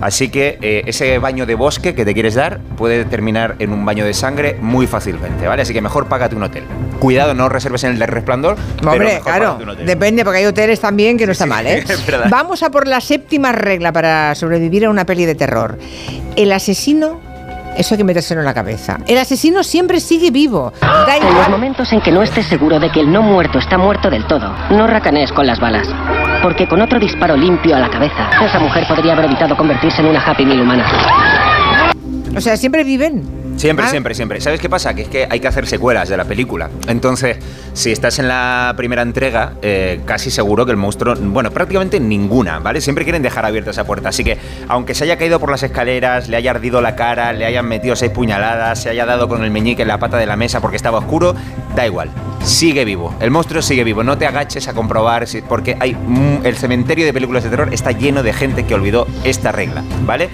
Así 0.00 0.28
que 0.28 0.58
eh, 0.60 0.82
ese 0.86 1.18
baño 1.18 1.46
de 1.46 1.54
bosque 1.54 1.94
que 1.94 2.04
te 2.04 2.12
quieres 2.14 2.34
dar 2.34 2.60
puede 2.76 3.04
terminar 3.04 3.54
en 3.58 3.72
un 3.72 3.84
baño 3.84 4.04
de 4.04 4.12
sangre 4.14 4.56
muy 4.60 4.86
fácilmente, 4.86 5.46
¿vale? 5.46 5.62
Así 5.62 5.72
que 5.72 5.80
mejor 5.80 6.06
págate 6.06 6.34
un 6.36 6.42
hotel. 6.42 6.64
Cuidado, 6.98 7.34
no 7.34 7.48
reserves 7.48 7.84
en 7.84 7.92
el 7.92 7.98
de 7.98 8.06
resplandor. 8.06 8.56
pero 8.78 8.90
Hombre, 8.92 9.06
mejor 9.14 9.22
claro, 9.24 9.58
un 9.62 9.68
hotel. 9.70 9.86
depende, 9.86 10.24
porque 10.24 10.38
hay 10.40 10.46
hoteles 10.46 10.80
también 10.80 10.95
que 10.96 11.26
no 11.26 11.32
está 11.32 11.44
sí, 11.44 11.50
mal, 11.50 11.66
¿eh? 11.66 11.84
es 11.86 12.06
verdad. 12.06 12.26
Vamos 12.30 12.62
a 12.62 12.70
por 12.70 12.86
la 12.86 13.00
séptima 13.00 13.52
regla 13.52 13.92
para 13.92 14.34
sobrevivir 14.34 14.86
a 14.86 14.90
una 14.90 15.04
peli 15.04 15.24
de 15.24 15.34
terror. 15.34 15.78
El 16.36 16.52
asesino, 16.52 17.20
eso 17.76 17.94
hay 17.94 17.98
que 17.98 18.04
metérselo 18.04 18.40
en 18.40 18.46
la 18.46 18.54
cabeza. 18.54 18.98
El 19.06 19.18
asesino 19.18 19.62
siempre 19.62 20.00
sigue 20.00 20.30
vivo. 20.30 20.72
Da 20.80 21.16
En 21.16 21.34
los 21.34 21.48
momentos 21.48 21.92
en 21.92 22.00
que 22.00 22.10
no 22.10 22.22
estés 22.22 22.46
seguro 22.46 22.80
de 22.80 22.90
que 22.90 23.00
el 23.00 23.12
no 23.12 23.22
muerto 23.22 23.58
está 23.58 23.78
muerto 23.78 24.10
del 24.10 24.26
todo, 24.26 24.54
no 24.70 24.86
racanees 24.86 25.32
con 25.32 25.46
las 25.46 25.60
balas. 25.60 25.88
Porque 26.42 26.68
con 26.68 26.80
otro 26.80 26.98
disparo 26.98 27.36
limpio 27.36 27.76
a 27.76 27.80
la 27.80 27.90
cabeza, 27.90 28.30
esa 28.42 28.58
mujer 28.58 28.86
podría 28.86 29.12
haber 29.12 29.26
evitado 29.26 29.56
convertirse 29.56 30.00
en 30.00 30.08
una 30.08 30.20
Happy 30.20 30.44
Meal 30.44 30.60
humana. 30.60 30.84
O 32.36 32.40
sea, 32.40 32.56
siempre 32.56 32.84
viven. 32.84 33.22
Siempre, 33.56 33.86
Ah. 33.86 33.88
siempre, 33.88 34.14
siempre. 34.14 34.40
¿Sabes 34.42 34.60
qué 34.60 34.68
pasa? 34.68 34.92
Que 34.94 35.02
es 35.02 35.08
que 35.08 35.26
hay 35.30 35.40
que 35.40 35.48
hacer 35.48 35.66
secuelas 35.66 36.10
de 36.10 36.16
la 36.18 36.24
película. 36.26 36.68
Entonces, 36.88 37.38
si 37.72 37.90
estás 37.90 38.18
en 38.18 38.28
la 38.28 38.74
primera 38.76 39.00
entrega, 39.00 39.54
eh, 39.62 40.00
casi 40.04 40.30
seguro 40.30 40.66
que 40.66 40.72
el 40.72 40.76
monstruo, 40.76 41.14
bueno, 41.18 41.50
prácticamente 41.50 41.98
ninguna, 41.98 42.58
¿vale? 42.58 42.82
Siempre 42.82 43.04
quieren 43.04 43.22
dejar 43.22 43.46
abierta 43.46 43.70
esa 43.70 43.84
puerta. 43.84 44.10
Así 44.10 44.22
que, 44.24 44.36
aunque 44.68 44.94
se 44.94 45.04
haya 45.04 45.16
caído 45.16 45.40
por 45.40 45.50
las 45.50 45.62
escaleras, 45.62 46.28
le 46.28 46.36
haya 46.36 46.50
ardido 46.50 46.82
la 46.82 46.94
cara, 46.96 47.32
le 47.32 47.46
hayan 47.46 47.66
metido 47.66 47.96
seis 47.96 48.10
puñaladas, 48.12 48.82
se 48.82 48.90
haya 48.90 49.06
dado 49.06 49.26
con 49.28 49.42
el 49.42 49.50
meñique 49.50 49.82
en 49.82 49.88
la 49.88 49.98
pata 49.98 50.18
de 50.18 50.26
la 50.26 50.36
mesa 50.36 50.60
porque 50.60 50.76
estaba 50.76 50.98
oscuro, 50.98 51.34
da 51.74 51.86
igual. 51.86 52.10
Sigue 52.44 52.84
vivo. 52.84 53.14
El 53.20 53.30
monstruo 53.30 53.62
sigue 53.62 53.82
vivo. 53.84 54.04
No 54.04 54.18
te 54.18 54.26
agaches 54.26 54.68
a 54.68 54.74
comprobar, 54.74 55.26
si- 55.26 55.40
porque 55.40 55.76
hay 55.80 55.94
mm, 55.94 56.44
el 56.44 56.56
cementerio 56.56 57.06
de 57.06 57.12
películas 57.14 57.42
de 57.42 57.48
terror 57.50 57.70
está 57.72 57.92
lleno 57.92 58.22
de 58.22 58.34
gente 58.34 58.64
que 58.66 58.74
olvidó 58.74 59.06
esta 59.24 59.50
regla, 59.50 59.82
¿vale? 60.04 60.28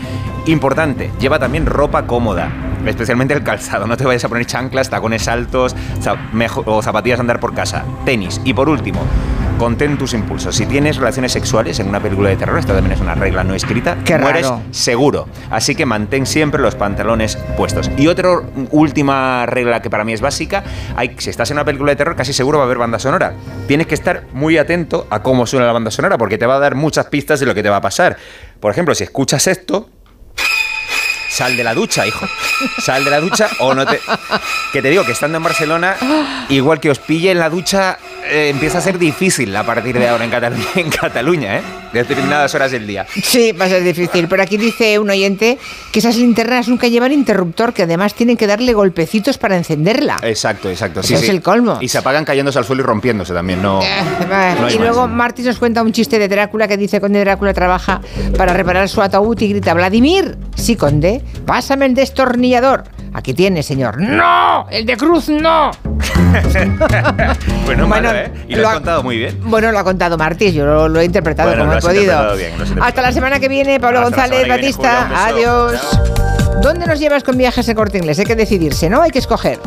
Importante, 0.46 1.10
lleva 1.20 1.38
también 1.38 1.66
ropa 1.66 2.06
cómoda. 2.06 2.50
Especialmente 2.84 3.32
el 3.32 3.44
calzado, 3.44 3.86
no 3.86 3.96
te 3.96 4.04
vayas 4.04 4.24
a 4.24 4.28
poner 4.28 4.44
chanclas, 4.44 4.90
tacones 4.90 5.28
altos 5.28 5.76
o 6.64 6.82
zapatillas 6.82 7.20
a 7.20 7.22
andar 7.22 7.38
por 7.38 7.54
casa. 7.54 7.84
Tenis. 8.04 8.40
Y 8.44 8.52
por 8.52 8.68
último, 8.68 9.00
contén 9.56 9.96
tus 9.96 10.14
impulsos. 10.14 10.56
Si 10.56 10.66
tienes 10.66 10.96
relaciones 10.96 11.30
sexuales 11.30 11.78
en 11.78 11.88
una 11.88 12.00
película 12.00 12.30
de 12.30 12.34
terror, 12.34 12.58
esto 12.58 12.72
también 12.72 12.94
es 12.94 13.00
una 13.00 13.14
regla 13.14 13.44
no 13.44 13.54
escrita, 13.54 13.98
Qué 14.04 14.18
mueres 14.18 14.48
raro. 14.48 14.62
seguro. 14.72 15.28
Así 15.48 15.76
que 15.76 15.86
mantén 15.86 16.26
siempre 16.26 16.60
los 16.60 16.74
pantalones 16.74 17.36
puestos. 17.56 17.88
Y 17.96 18.08
otra 18.08 18.40
última 18.72 19.46
regla 19.46 19.80
que 19.80 19.88
para 19.88 20.02
mí 20.02 20.12
es 20.12 20.20
básica, 20.20 20.64
hay, 20.96 21.14
si 21.18 21.30
estás 21.30 21.52
en 21.52 21.58
una 21.58 21.64
película 21.64 21.92
de 21.92 21.96
terror, 21.96 22.16
casi 22.16 22.32
seguro 22.32 22.58
va 22.58 22.64
a 22.64 22.66
haber 22.66 22.78
banda 22.78 22.98
sonora. 22.98 23.34
Tienes 23.68 23.86
que 23.86 23.94
estar 23.94 24.24
muy 24.32 24.58
atento 24.58 25.06
a 25.08 25.22
cómo 25.22 25.46
suena 25.46 25.66
la 25.66 25.72
banda 25.72 25.92
sonora, 25.92 26.18
porque 26.18 26.36
te 26.36 26.46
va 26.46 26.56
a 26.56 26.58
dar 26.58 26.74
muchas 26.74 27.06
pistas 27.06 27.38
de 27.38 27.46
lo 27.46 27.54
que 27.54 27.62
te 27.62 27.70
va 27.70 27.76
a 27.76 27.80
pasar. 27.80 28.16
Por 28.58 28.72
ejemplo, 28.72 28.92
si 28.96 29.04
escuchas 29.04 29.46
esto, 29.46 29.88
sal 31.32 31.56
de 31.56 31.64
la 31.64 31.74
ducha, 31.74 32.06
hijo. 32.06 32.26
Sal 32.78 33.04
de 33.04 33.10
la 33.10 33.20
ducha 33.20 33.48
o 33.58 33.74
no 33.74 33.86
te... 33.86 34.00
Que 34.72 34.82
te 34.82 34.90
digo 34.90 35.04
que 35.04 35.12
estando 35.12 35.38
en 35.38 35.44
Barcelona, 35.44 35.96
igual 36.48 36.78
que 36.78 36.90
os 36.90 36.98
pille 36.98 37.30
en 37.30 37.38
la 37.38 37.48
ducha, 37.48 37.98
eh, 38.24 38.48
empieza 38.50 38.78
a 38.78 38.80
ser 38.80 38.98
difícil 38.98 39.54
a 39.56 39.64
partir 39.64 39.98
de 39.98 40.08
ahora 40.08 40.24
en 40.24 40.30
Cataluña, 40.30 40.64
en 40.76 40.90
Cataluña 40.90 41.58
¿eh? 41.58 41.62
De 41.92 41.98
determinadas 42.00 42.54
horas 42.54 42.70
del 42.70 42.86
día. 42.86 43.06
Sí, 43.22 43.52
va 43.52 43.66
a 43.66 43.68
ser 43.68 43.82
difícil. 43.82 44.26
Pero 44.26 44.42
aquí 44.42 44.56
dice 44.56 44.98
un 44.98 45.10
oyente 45.10 45.58
que 45.92 45.98
esas 45.98 46.16
linternas 46.16 46.68
nunca 46.68 46.88
llevan 46.88 47.12
interruptor, 47.12 47.74
que 47.74 47.82
además 47.82 48.14
tienen 48.14 48.38
que 48.38 48.46
darle 48.46 48.72
golpecitos 48.72 49.36
para 49.36 49.56
encenderla. 49.58 50.18
Exacto, 50.22 50.70
exacto. 50.70 51.02
Sí, 51.02 51.12
Ese 51.12 51.24
es 51.24 51.30
sí. 51.30 51.36
el 51.36 51.42
colmo. 51.42 51.78
Y 51.82 51.88
se 51.88 51.98
apagan 51.98 52.24
cayéndose 52.24 52.58
al 52.58 52.64
suelo 52.64 52.82
y 52.82 52.86
rompiéndose 52.86 53.34
también, 53.34 53.60
no. 53.60 53.82
Eh, 53.82 53.86
no 54.58 54.70
y 54.70 54.78
luego 54.78 55.06
Martis 55.06 55.44
nos 55.44 55.58
cuenta 55.58 55.82
un 55.82 55.92
chiste 55.92 56.18
de 56.18 56.28
Drácula 56.28 56.66
que 56.66 56.78
dice 56.78 57.00
Conde 57.00 57.20
Drácula 57.20 57.52
trabaja 57.52 58.00
para 58.38 58.54
reparar 58.54 58.88
su 58.88 59.02
ataúd 59.02 59.38
y 59.40 59.48
grita 59.48 59.74
Vladimir, 59.74 60.38
sí 60.54 60.76
Conde, 60.76 61.22
pásame 61.44 61.86
el 61.86 61.94
destornillador. 61.94 62.84
Aquí 63.14 63.34
tiene, 63.34 63.62
señor. 63.62 64.00
¡No! 64.00 64.66
¡El 64.70 64.86
de 64.86 64.96
cruz 64.96 65.28
no! 65.28 65.70
No 67.76 67.86
malo, 67.86 68.08
Bueno, 68.08 68.10
¿eh? 68.12 68.32
Y 68.48 68.54
lo, 68.54 68.62
lo 68.62 68.68
has 68.68 68.72
ha- 68.72 68.76
contado 68.76 69.02
muy 69.02 69.16
bien. 69.18 69.38
Bueno, 69.44 69.72
lo 69.72 69.78
ha 69.78 69.84
contado 69.84 70.18
Martis, 70.18 70.52
yo 70.52 70.64
lo, 70.66 70.88
lo 70.88 71.00
he 71.00 71.04
interpretado 71.04 71.48
Bueno, 71.50 71.62
como 71.64 71.74
he 71.74 71.78
has 71.78 71.84
podido. 71.84 72.36
bien. 72.36 72.52
Hasta 72.82 73.02
la 73.02 73.12
semana 73.12 73.40
que 73.40 73.48
viene, 73.48 73.80
Pablo 73.80 74.00
Hasta 74.00 74.10
González, 74.10 74.38
viene, 74.44 74.54
Batista. 74.60 75.26
Adiós. 75.26 75.80
¿Dónde 76.62 76.86
nos 76.86 76.98
llevas 77.00 77.22
con 77.24 77.36
viajes 77.38 77.68
a 77.68 77.74
corte 77.74 77.98
inglés? 77.98 78.18
Hay 78.18 78.26
que 78.26 78.36
decidirse, 78.36 78.88
¿no? 78.90 79.00
Hay 79.02 79.10
que 79.10 79.18
escoger. 79.20 79.58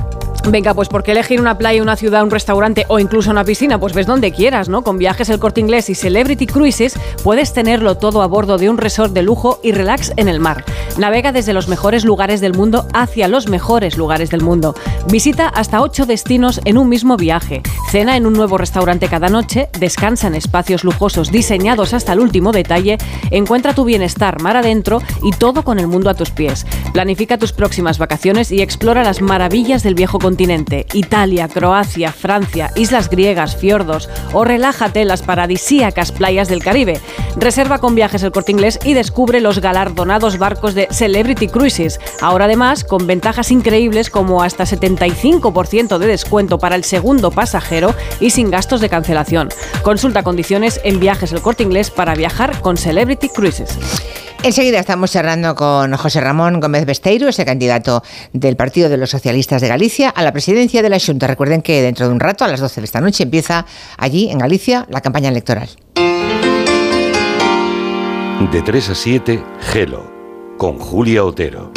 Venga, 0.47 0.75
pues 0.75 0.89
porque 0.89 1.11
elegir 1.11 1.41
una 1.41 1.57
playa, 1.57 1.81
una 1.81 1.95
ciudad, 1.95 2.23
un 2.23 2.29
restaurante 2.29 2.85
o 2.87 2.99
incluso 2.99 3.31
una 3.31 3.43
piscina, 3.43 3.79
pues 3.79 3.93
ves 3.93 4.05
donde 4.05 4.31
quieras, 4.31 4.69
¿no? 4.69 4.83
Con 4.83 4.99
viajes 4.99 5.29
el 5.29 5.39
corte 5.39 5.59
inglés 5.59 5.89
y 5.89 5.95
Celebrity 5.95 6.45
Cruises 6.45 6.93
puedes 7.23 7.51
tenerlo 7.51 7.97
todo 7.97 8.21
a 8.21 8.27
bordo 8.27 8.59
de 8.59 8.69
un 8.69 8.77
resort 8.77 9.11
de 9.11 9.23
lujo 9.23 9.59
y 9.63 9.71
relax 9.71 10.13
en 10.17 10.29
el 10.29 10.39
mar. 10.39 10.63
Navega 10.99 11.31
desde 11.31 11.51
los 11.51 11.67
mejores 11.67 12.05
lugares 12.05 12.41
del 12.41 12.53
mundo 12.53 12.87
hacia 12.93 13.27
los 13.27 13.49
mejores 13.49 13.97
lugares 13.97 14.29
del 14.29 14.43
mundo. 14.43 14.75
Visita 15.09 15.47
hasta 15.47 15.81
ocho 15.81 16.05
destinos 16.05 16.61
en 16.63 16.77
un 16.77 16.89
mismo 16.89 17.17
viaje. 17.17 17.63
Cena 17.91 18.15
en 18.15 18.27
un 18.27 18.33
nuevo 18.33 18.59
restaurante 18.59 19.07
cada 19.07 19.29
noche, 19.29 19.69
descansa 19.79 20.27
en 20.27 20.35
espacios 20.35 20.83
lujosos 20.83 21.31
diseñados 21.31 21.93
hasta 21.93 22.13
el 22.13 22.19
último 22.19 22.51
detalle, 22.51 22.99
encuentra 23.31 23.73
tu 23.73 23.83
bienestar 23.83 24.41
mar 24.41 24.57
adentro 24.57 25.01
y 25.23 25.31
todo 25.31 25.63
con 25.63 25.79
el 25.79 25.87
mundo 25.87 26.11
a 26.11 26.13
tus 26.13 26.29
pies. 26.29 26.67
Planifica 26.93 27.39
tus 27.39 27.51
próximas 27.51 27.97
vacaciones 27.97 28.51
y 28.51 28.61
explora 28.61 29.03
las 29.03 29.21
maravillas 29.21 29.81
del 29.81 29.95
viejo 29.95 30.19
continente. 30.19 30.34
Italia, 30.93 31.47
Croacia, 31.47 32.11
Francia, 32.11 32.71
islas 32.75 33.09
griegas, 33.09 33.55
fiordos 33.55 34.09
o 34.33 34.43
relájate 34.43 35.01
en 35.01 35.07
las 35.07 35.21
paradisíacas 35.21 36.11
playas 36.11 36.47
del 36.49 36.63
Caribe. 36.63 36.99
Reserva 37.37 37.79
con 37.79 37.95
viajes 37.95 38.23
el 38.23 38.31
corte 38.31 38.51
inglés 38.51 38.79
y 38.83 38.93
descubre 38.93 39.41
los 39.41 39.59
galardonados 39.59 40.37
barcos 40.37 40.73
de 40.73 40.87
Celebrity 40.91 41.47
Cruises. 41.47 41.99
Ahora 42.21 42.45
además 42.45 42.83
con 42.83 43.07
ventajas 43.07 43.51
increíbles 43.51 44.09
como 44.09 44.43
hasta 44.43 44.65
75% 44.65 45.97
de 45.97 46.07
descuento 46.07 46.59
para 46.59 46.75
el 46.75 46.83
segundo 46.83 47.31
pasajero 47.31 47.93
y 48.19 48.29
sin 48.29 48.51
gastos 48.51 48.81
de 48.81 48.89
cancelación. 48.89 49.49
Consulta 49.83 50.23
condiciones 50.23 50.79
en 50.83 50.99
viajes 50.99 51.31
el 51.31 51.41
corte 51.41 51.63
inglés 51.63 51.91
para 51.91 52.15
viajar 52.15 52.59
con 52.61 52.77
Celebrity 52.77 53.29
Cruises. 53.29 53.77
Enseguida 54.45 54.79
estamos 54.79 55.11
charlando 55.11 55.55
con 55.55 55.91
José 55.97 56.21
Ramón 56.21 56.59
Gómez 56.59 56.85
Besteiro, 56.85 57.27
ese 57.27 57.45
candidato 57.45 58.03
del 58.31 58.55
Partido 58.55 58.89
de 58.89 58.97
los 58.97 59.09
Socialistas 59.09 59.59
de 59.59 59.67
Galicia 59.67 60.09
a 60.09 60.21
la 60.21 60.31
presidencia 60.31 60.83
de 60.83 60.89
la 60.89 60.99
Junta. 60.99 61.25
Recuerden 61.25 61.63
que 61.63 61.81
dentro 61.81 62.07
de 62.07 62.13
un 62.13 62.19
rato, 62.19 62.45
a 62.45 62.47
las 62.47 62.59
12 62.59 62.79
de 62.79 62.85
esta 62.85 63.01
noche, 63.01 63.23
empieza 63.23 63.65
allí, 63.97 64.29
en 64.29 64.37
Galicia, 64.37 64.85
la 64.91 65.01
campaña 65.01 65.29
electoral. 65.29 65.69
De 68.51 68.61
3 68.61 68.89
a 68.91 68.93
7, 68.93 69.43
Gelo, 69.61 70.11
con 70.59 70.77
Julia 70.77 71.23
Otero. 71.23 71.71